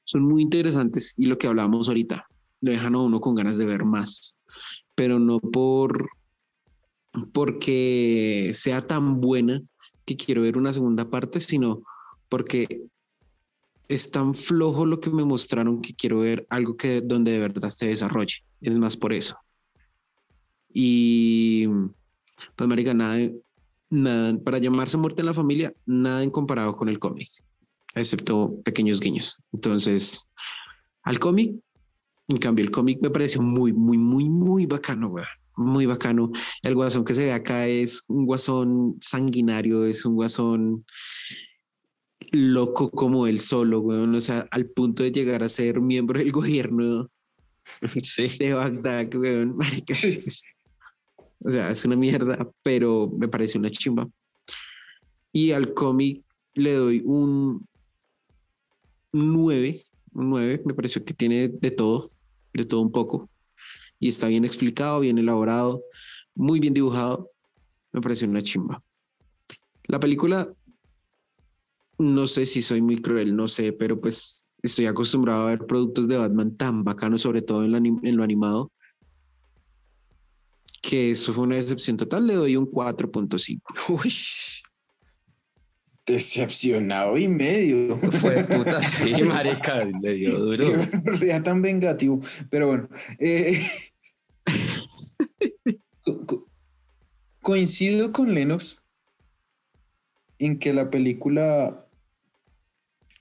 [0.05, 2.27] son muy interesantes y lo que hablábamos ahorita,
[2.61, 4.37] lo dejan a uno con ganas de ver más,
[4.95, 6.11] pero no por
[7.33, 9.63] porque sea tan buena
[10.05, 11.83] que quiero ver una segunda parte, sino
[12.29, 12.83] porque
[13.89, 17.71] es tan flojo lo que me mostraron que quiero ver algo que donde de verdad
[17.71, 18.37] se desarrolle.
[18.61, 19.37] Es más por eso.
[20.73, 21.69] Y
[22.57, 23.19] pues marica, nada,
[23.91, 27.29] nada para llamarse muerte en la familia, nada en comparado con el cómic,
[27.95, 29.39] excepto pequeños guiños.
[29.53, 30.27] Entonces,
[31.03, 31.55] al cómic,
[32.29, 35.25] en cambio, el cómic me pareció muy, muy, muy, muy bacano, güey
[35.57, 36.31] muy bacano.
[36.63, 40.85] El guasón que se ve acá es un guasón sanguinario, es un guasón
[42.33, 44.15] loco como él solo, weón.
[44.15, 47.09] O sea, al punto de llegar a ser miembro del gobierno
[48.03, 48.29] Sí.
[48.39, 49.57] de Bagdad, weón.
[49.57, 50.45] Marica, es-
[51.45, 54.09] o sea, es una mierda, pero me parece una chimba.
[55.33, 56.23] Y al cómic
[56.55, 57.67] le doy un
[59.13, 59.83] 9,
[60.13, 62.07] un 9, me pareció que tiene de todo,
[62.55, 63.29] de todo un poco.
[64.03, 65.85] Y está bien explicado, bien elaborado,
[66.35, 67.31] muy bien dibujado.
[67.93, 68.83] Me pareció una chimba.
[69.85, 70.53] La película,
[71.99, 76.09] no sé si soy muy cruel, no sé, pero pues estoy acostumbrado a ver productos
[76.09, 78.73] de Batman tan bacanos, sobre todo en, lo anim- en lo animado,
[80.83, 82.27] que eso fue una decepción total.
[82.27, 83.63] Le doy un 4.5.
[83.89, 84.13] Uy,
[86.05, 87.97] Decepcionado y medio.
[88.21, 90.67] fue puta, sí, marica, le dio duro.
[91.25, 92.21] Ya tan vengativo.
[92.51, 92.89] Pero bueno.
[93.21, 93.65] eh,
[96.03, 96.47] co- co-
[97.41, 98.83] coincido con Lennox
[100.39, 101.87] en que la película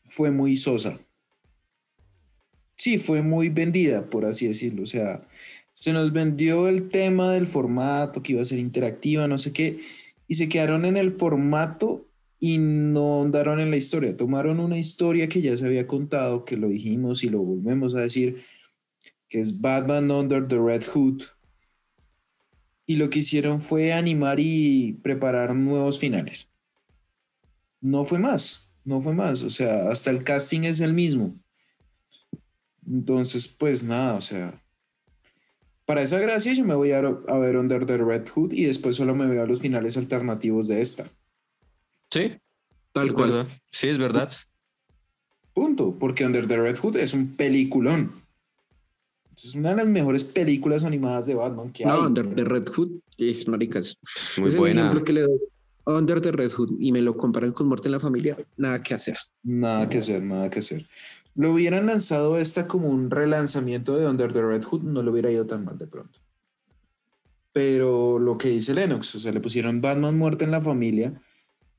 [0.08, 1.00] fue muy sosa.
[2.76, 4.84] Sí, fue muy vendida, por así decirlo.
[4.84, 5.28] O sea,
[5.74, 9.80] se nos vendió el tema del formato, que iba a ser interactiva, no sé qué,
[10.28, 12.08] y se quedaron en el formato
[12.40, 14.18] y no andaron en la historia.
[14.18, 18.02] Tomaron una historia que ya se había contado, que lo dijimos y lo volvemos a
[18.02, 18.44] decir,
[19.32, 21.24] que es Batman Under the Red Hood.
[22.86, 26.50] Y lo que hicieron fue animar y preparar nuevos finales.
[27.80, 29.42] No fue más, no fue más.
[29.44, 31.34] O sea, hasta el casting es el mismo.
[32.86, 34.62] Entonces, pues nada, o sea,
[35.86, 38.98] para esa gracia yo me voy a, a ver Under the Red Hood y después
[38.98, 41.10] solo me veo a los finales alternativos de esta.
[42.10, 42.34] Sí,
[42.92, 43.30] Tal es cual.
[43.32, 43.48] verdad.
[43.72, 44.30] Sí, es verdad.
[45.54, 48.21] Punto, porque Under the Red Hood es un peliculón.
[49.44, 52.00] Es una de las mejores películas animadas de Batman que No, hay.
[52.02, 53.98] Under the Red Hood es maricas.
[54.38, 54.82] Muy es el buena.
[54.82, 55.40] ejemplo que le doy.
[55.86, 58.94] Under the Red Hood y me lo comparan con Muerte en la Familia, nada que
[58.94, 59.18] hacer.
[59.44, 60.86] Nada que hacer, nada que hacer.
[61.36, 65.32] Lo hubieran lanzado esta como un relanzamiento de Under the Red Hood, no le hubiera
[65.32, 66.20] ido tan mal de pronto.
[67.52, 71.20] Pero lo que dice Lennox, o sea, le pusieron Batman muerte en la familia,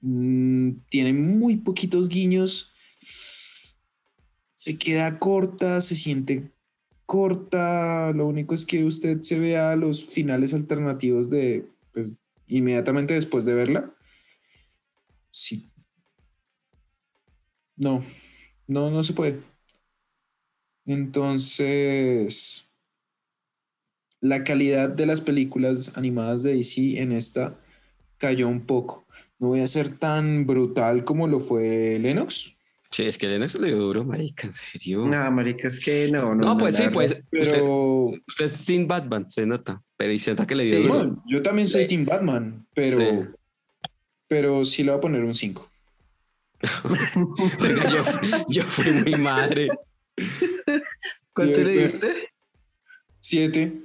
[0.00, 6.50] mm, tiene muy poquitos guiños, se queda corta, se siente
[7.07, 13.44] corta, lo único es que usted se vea los finales alternativos de, pues, inmediatamente después
[13.44, 13.94] de verla.
[15.30, 15.70] Sí.
[17.76, 18.05] No,
[18.66, 19.40] no, no se puede.
[20.84, 22.68] Entonces,
[24.20, 27.59] la calidad de las películas animadas de DC en esta
[28.18, 29.07] cayó un poco.
[29.38, 32.57] No voy a ser tan brutal como lo fue Lennox,
[32.93, 35.07] Sí, es que Lennox le dio duro, marica, en serio.
[35.09, 36.47] Nada, marica, es que no, no.
[36.55, 37.11] No, pues sí, pues.
[37.12, 37.24] verdad.
[37.32, 39.82] Usted, pero usted es sin Batman, se nota.
[39.97, 40.95] Pero y se nota que le dio Sí, duro.
[40.99, 41.88] bueno, yo también soy Sí.
[41.88, 43.28] Team Batman, pero Sí.
[44.28, 45.70] pero sí le voy a poner un 5.
[47.61, 49.68] Oiga, yo, yo fui muy madre.
[51.34, 52.28] ¿Cuánto le diste?
[53.20, 53.80] 7.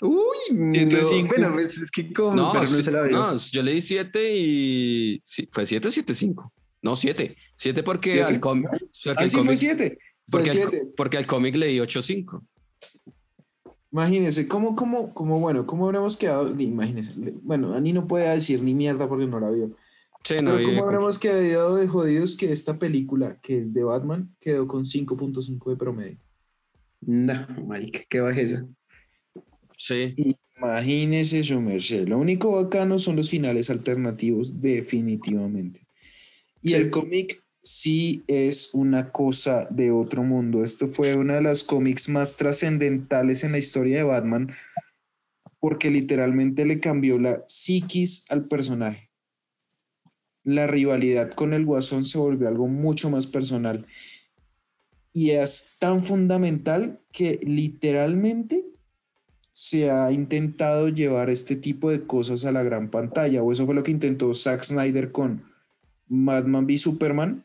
[0.00, 1.02] Uy, Siete, no.
[1.02, 1.34] cinco.
[1.36, 3.12] Bueno, pues, es que como No, pero no se la veo.
[3.12, 5.20] no, yo le di 7 y.
[5.24, 6.50] sí, ¿Fue 7 o 7-5?
[6.82, 7.36] No, 7.
[7.56, 8.34] 7 porque Siete.
[8.34, 8.68] al cómic.
[8.70, 9.98] porque al Así fue 7.
[10.28, 10.82] Fue porque, al, 7.
[10.96, 12.42] porque al cómic le di 8-5.
[13.92, 16.58] Imagínense, ¿cómo, cómo, cómo, bueno, cómo habremos quedado?
[16.58, 17.12] Imagínense,
[17.42, 19.68] bueno, Dani no puede decir ni mierda porque no la vio.
[20.24, 23.84] Sí, Pero no, y- como habremos quedado de jodidos que esta película, que es de
[23.84, 26.18] Batman, quedó con 5.5 de promedio.
[27.02, 28.64] No, Mike, qué bajeza.
[29.76, 30.14] sí.
[30.56, 32.06] Imagínese su merced.
[32.06, 35.84] Lo único bacano son los finales alternativos, definitivamente.
[36.62, 36.74] Y Sí.
[36.76, 40.64] el cómic sí es una cosa de otro mundo.
[40.64, 44.52] Esto fue una de las cómics más trascendentales en la historia de Batman,
[45.60, 49.10] porque literalmente le cambió la psiquis al personaje.
[50.44, 53.86] La rivalidad con el Guasón se volvió algo mucho más personal.
[55.12, 58.64] Y es tan fundamental que literalmente
[59.52, 63.74] se ha intentado llevar este tipo de cosas a la gran pantalla, o eso fue
[63.74, 65.44] lo que intentó Zack Snyder con
[66.14, 67.42] Batman v Superman,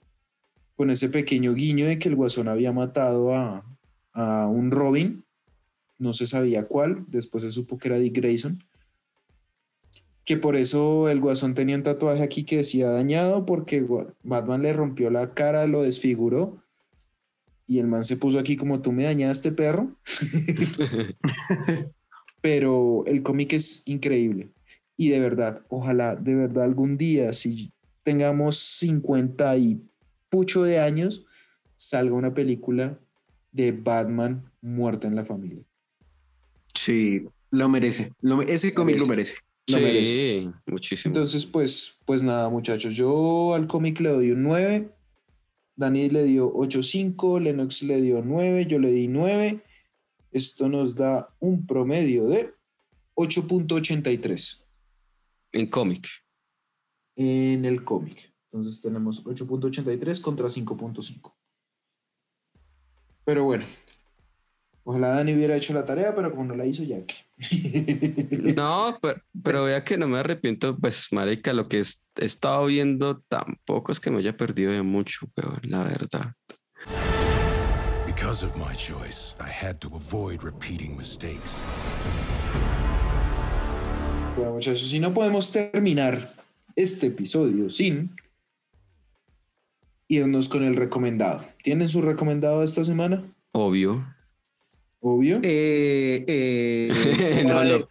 [0.75, 3.63] con ese pequeño guiño de que el Guasón había matado a,
[4.11, 5.23] a un Robin,
[5.97, 8.61] no se sabía cuál, después se supo que era Dick Grayson,
[10.25, 13.87] que por eso el Guasón tenía un tatuaje aquí que decía dañado, porque
[14.23, 16.61] Batman le rompió la cara, lo desfiguró,
[17.65, 19.95] y el man se puso aquí como tú me dañaste, perro.
[22.41, 24.49] pero el cómic es increíble.
[24.97, 27.71] Y de verdad, ojalá de verdad algún día, si
[28.07, 29.81] tengamos 50 y
[30.29, 31.25] pucho de años,
[31.75, 32.97] salga una película
[33.51, 35.61] de Batman muerta en la familia.
[36.73, 38.13] Sí, lo merece.
[38.21, 39.39] Lo ese cómic lo merece.
[39.67, 40.05] Lo merece.
[40.05, 41.13] Sí, muchísimo.
[41.13, 44.89] Entonces, pues, pues nada, muchachos, yo al cómic le doy un 9,
[45.75, 49.61] Dani le dio 8.5, Lennox le dio 9, yo le di 9.
[50.31, 52.53] Esto nos da un promedio de
[53.15, 54.63] 8.83.
[55.51, 56.07] en cómic.
[57.17, 58.31] En el cómic.
[58.45, 61.33] Entonces tenemos 8.83 contra 5.5.
[63.25, 63.65] Pero bueno,
[64.85, 67.15] ojalá Dani hubiera hecho la tarea, pero como no la hizo, ya que.
[68.55, 73.21] No, pero, pero vea que no me arrepiento, pues, marica, lo que he estado viendo
[73.27, 76.33] tampoco es que me haya perdido de mucho, weón, la verdad.
[78.05, 81.51] Because of my choice, I had to avoid repeating mistakes.
[84.37, 86.36] Bueno, muchachos, si no podemos terminar
[86.77, 88.15] este episodio sin
[90.07, 91.45] irnos con el recomendado.
[91.63, 93.23] ¿Tienen su recomendado esta semana?
[93.51, 94.05] Obvio.
[94.99, 95.39] Obvio.
[95.43, 97.63] Eh, eh, No, Como no.
[97.79, 97.85] Dani-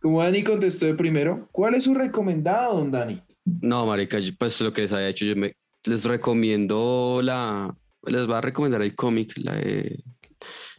[0.00, 3.22] Como Dani contestó de primero, ¿cuál es su recomendado, don Dani?
[3.44, 5.54] No, marica, pues lo que les había hecho, yo me,
[5.84, 7.74] les recomiendo la,
[8.06, 10.02] les voy a recomendar el cómic, la de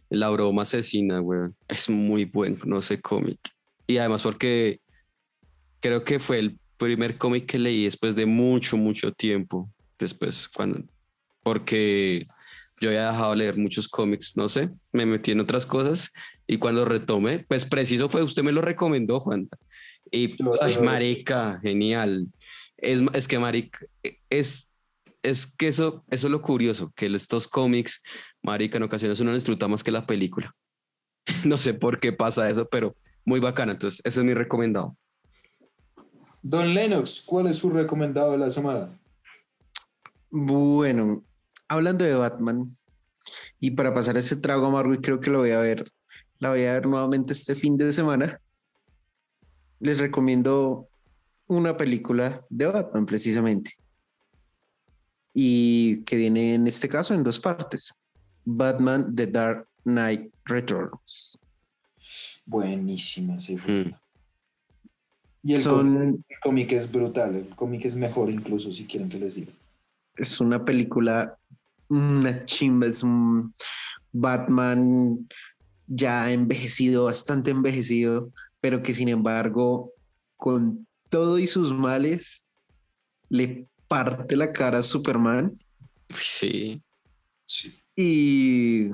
[0.10, 1.56] La broma asesina, weón.
[1.68, 3.40] Es muy bueno ese cómic.
[3.88, 4.82] Y además porque
[5.80, 9.70] creo que fue el primer cómic que leí después de mucho, mucho tiempo.
[10.00, 10.82] Después, cuando,
[11.44, 12.26] porque
[12.82, 16.12] yo había dejado de leer muchos cómics, no sé, me metí en otras cosas
[16.48, 19.50] y cuando retomé, pues preciso fue, usted me lo recomendó, Juan.
[20.12, 22.28] Y, ay, marica, genial.
[22.78, 23.80] Es, es que, marica,
[24.30, 24.72] es,
[25.22, 28.02] es que eso, eso es lo curioso, que estos cómics,
[28.42, 30.56] marica, en ocasiones uno disfruta más que la película.
[31.44, 33.74] no sé por qué pasa eso, pero muy bacana.
[33.74, 34.96] Entonces, ese es mi recomendado.
[36.42, 38.98] Don Lennox, ¿cuál es su recomendado de la semana?
[40.30, 41.24] Bueno,
[41.68, 42.66] hablando de Batman,
[43.60, 45.92] y para pasar ese trago amargo, y creo que lo voy a ver,
[46.40, 48.40] la voy a ver nuevamente este fin de semana,
[49.80, 50.88] les recomiendo
[51.48, 53.74] una película de Batman precisamente.
[55.34, 58.00] Y que viene en este caso en dos partes.
[58.46, 61.38] Batman The Dark Knight Returns.
[62.46, 63.56] Buenísima, sí.
[63.56, 63.92] Mm.
[65.44, 69.10] Y el, Son- cómic, el cómic es brutal, el cómic es mejor incluso, si quieren
[69.10, 69.52] que les diga.
[70.16, 71.38] es una película,
[71.88, 73.54] una chimba, es un
[74.12, 75.28] Batman
[75.88, 79.94] ya envejecido, bastante envejecido, pero que sin embargo,
[80.36, 82.46] con todo y sus males,
[83.30, 85.52] le parte la cara a Superman
[86.14, 86.82] Sí.
[87.46, 87.74] Sí.
[87.96, 88.92] y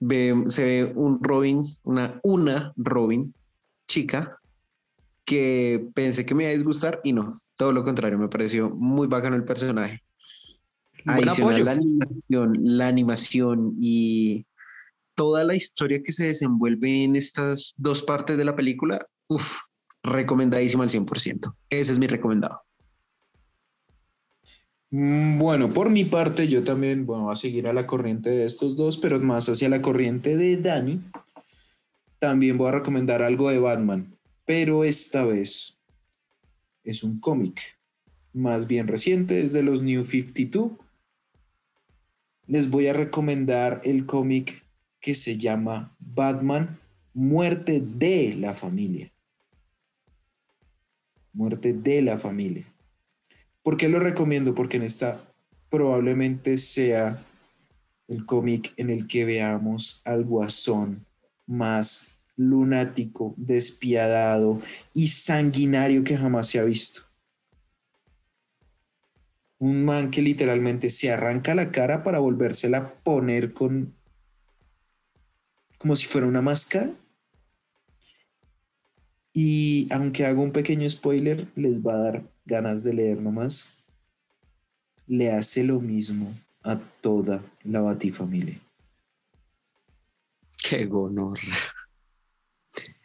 [0.00, 3.32] ve- se ve un Robin, una, una Robin
[3.86, 4.38] chica
[5.24, 9.06] que pensé que me iba a disgustar y no, todo lo contrario, me pareció muy
[9.06, 10.00] bacano el personaje.
[11.06, 14.46] Adicional, la animación, la animación y
[15.14, 19.58] toda la historia que se desenvuelve en estas dos partes de la película, uff,
[20.02, 21.54] recomendadísimo al 100%.
[21.70, 22.62] Ese es mi recomendado.
[24.90, 28.44] Mm, Bueno, por mi parte, yo también bueno, voy a seguir a la corriente de
[28.44, 31.00] estos dos, pero más hacia la corriente de Dani.
[32.18, 35.78] También voy a recomendar algo de Batman, pero esta vez
[36.82, 37.60] es un cómic
[38.32, 40.72] más bien reciente, es de los New 52.
[42.46, 44.62] Les voy a recomendar el cómic
[45.00, 46.78] que se llama Batman,
[47.14, 49.12] Muerte de la Familia.
[51.32, 52.66] Muerte de la Familia.
[53.62, 54.54] ¿Por qué lo recomiendo?
[54.54, 55.24] Porque en esta
[55.70, 57.24] probablemente sea
[58.08, 61.06] el cómic en el que veamos al guasón
[61.46, 64.60] más lunático, despiadado
[64.92, 67.02] y sanguinario que jamás se ha visto.
[69.58, 73.94] Un man que literalmente se arranca la cara para volvérsela a poner con
[75.78, 76.90] como si fuera una máscara.
[79.34, 83.68] Y aunque hago un pequeño spoiler, les va a dar ganas de leer nomás.
[85.06, 86.32] Le hace lo mismo
[86.62, 88.58] a toda la Batifamilia.
[90.56, 91.38] Qué gonor.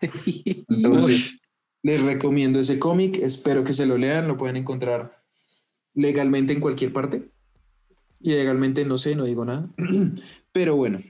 [0.69, 1.33] Entonces,
[1.83, 3.17] les recomiendo ese cómic.
[3.17, 4.27] Espero que se lo lean.
[4.27, 5.23] Lo pueden encontrar
[5.93, 7.29] legalmente en cualquier parte.
[8.19, 9.69] Y legalmente no sé, no digo nada.
[10.51, 11.01] Pero bueno.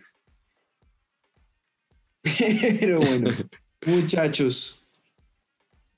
[2.80, 3.32] Pero bueno,
[3.86, 4.82] muchachos.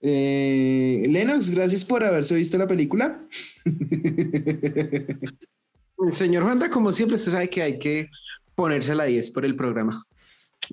[0.02, 3.24] Eh, Lennox, gracias por haberse visto la película.
[6.12, 8.10] Señor Juanda, como siempre, usted sabe que hay que
[8.56, 9.98] ponerse la 10 por el programa.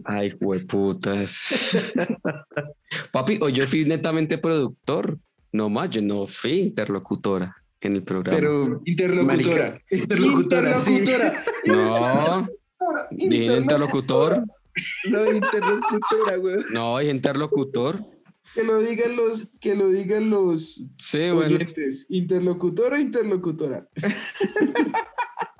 [0.04, 1.42] Ay, hueputas.
[3.12, 5.18] Papi, o yo fui netamente productor.
[5.52, 8.36] No más, yo no fui interlocutora en el programa.
[8.36, 9.36] Pero Interlocutora.
[9.36, 10.98] Marica, interlocutora, sí.
[10.98, 11.44] Interlocutora.
[11.64, 12.48] no,
[13.10, 14.44] dije interlocutor.
[15.10, 16.56] no interlocutora, güey.
[16.72, 18.04] No, es interlocutor.
[18.54, 21.58] Que lo digan los, que lo digan los Sí, bueno.
[22.08, 23.88] Interlocutor o interlocutora.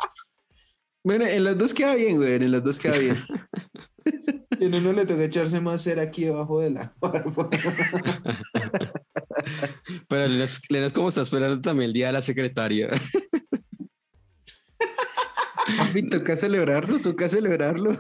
[1.04, 2.34] Bueno, en las dos queda bien, güey.
[2.34, 3.18] En las dos queda bien.
[4.60, 7.48] Y en uno le toca echarse más cera aquí debajo de la barba.
[10.08, 12.88] Pero Lenos, Lenos, ¿cómo está esperando también el día de la secretaria?
[15.78, 17.94] Papi, toca celebrarlo, toca celebrarlo.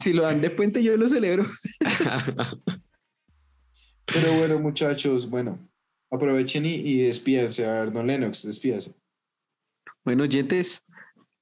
[0.00, 1.44] Si lo dan de puente, yo lo celebro.
[4.06, 5.70] Pero bueno, muchachos, bueno,
[6.10, 7.64] aprovechen y, y despídense.
[7.64, 8.92] A ver, don Lennox, despídase.
[10.04, 10.84] Bueno, oyentes,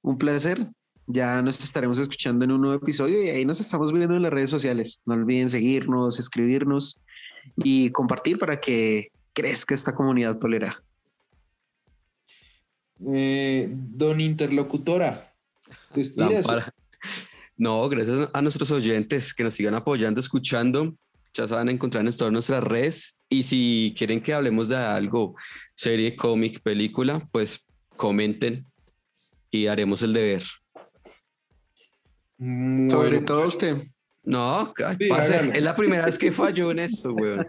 [0.01, 0.59] un placer.
[1.07, 4.31] Ya nos estaremos escuchando en un nuevo episodio y ahí nos estamos viendo en las
[4.31, 5.01] redes sociales.
[5.05, 7.03] No olviden seguirnos, escribirnos
[7.57, 10.83] y compartir para que crezca esta comunidad polera.
[13.07, 15.33] Eh, don Interlocutora.
[17.57, 20.95] No, gracias a nuestros oyentes que nos sigan apoyando, escuchando.
[21.33, 23.19] Ya saben encontrarnos en todas nuestras redes.
[23.29, 25.35] Y si quieren que hablemos de algo,
[25.75, 28.65] serie, cómic, película, pues comenten
[29.51, 30.43] y haremos el deber.
[32.89, 33.77] Sobre todo usted.
[34.23, 37.45] No, Sí, parce, es la primera vez que fallo en esto, weón.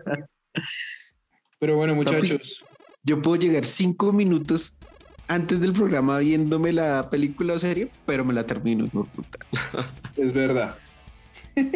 [1.59, 2.65] Pero bueno, muchachos,
[3.03, 4.79] Yo puedo llegar cinco minutos
[5.29, 8.85] antes del programa viéndome la película o serie, pero me la termino.
[8.85, 9.39] de puta.
[10.17, 10.77] es verdad.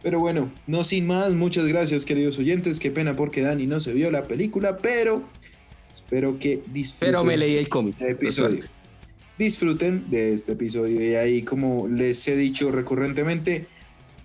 [0.00, 2.78] Pero bueno, no sin más, muchas gracias, queridos oyentes.
[2.78, 5.24] Qué pena porque Dani no se vio la película, pero
[5.92, 7.08] espero que disfruten.
[7.14, 8.00] Pero me leí el cómic.
[8.00, 8.60] episodio.
[9.38, 13.68] Disfruten de este episodio y ahí, como les he dicho recurrentemente,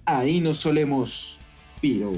[0.05, 1.39] ahí nos solemos
[1.79, 2.17] piros.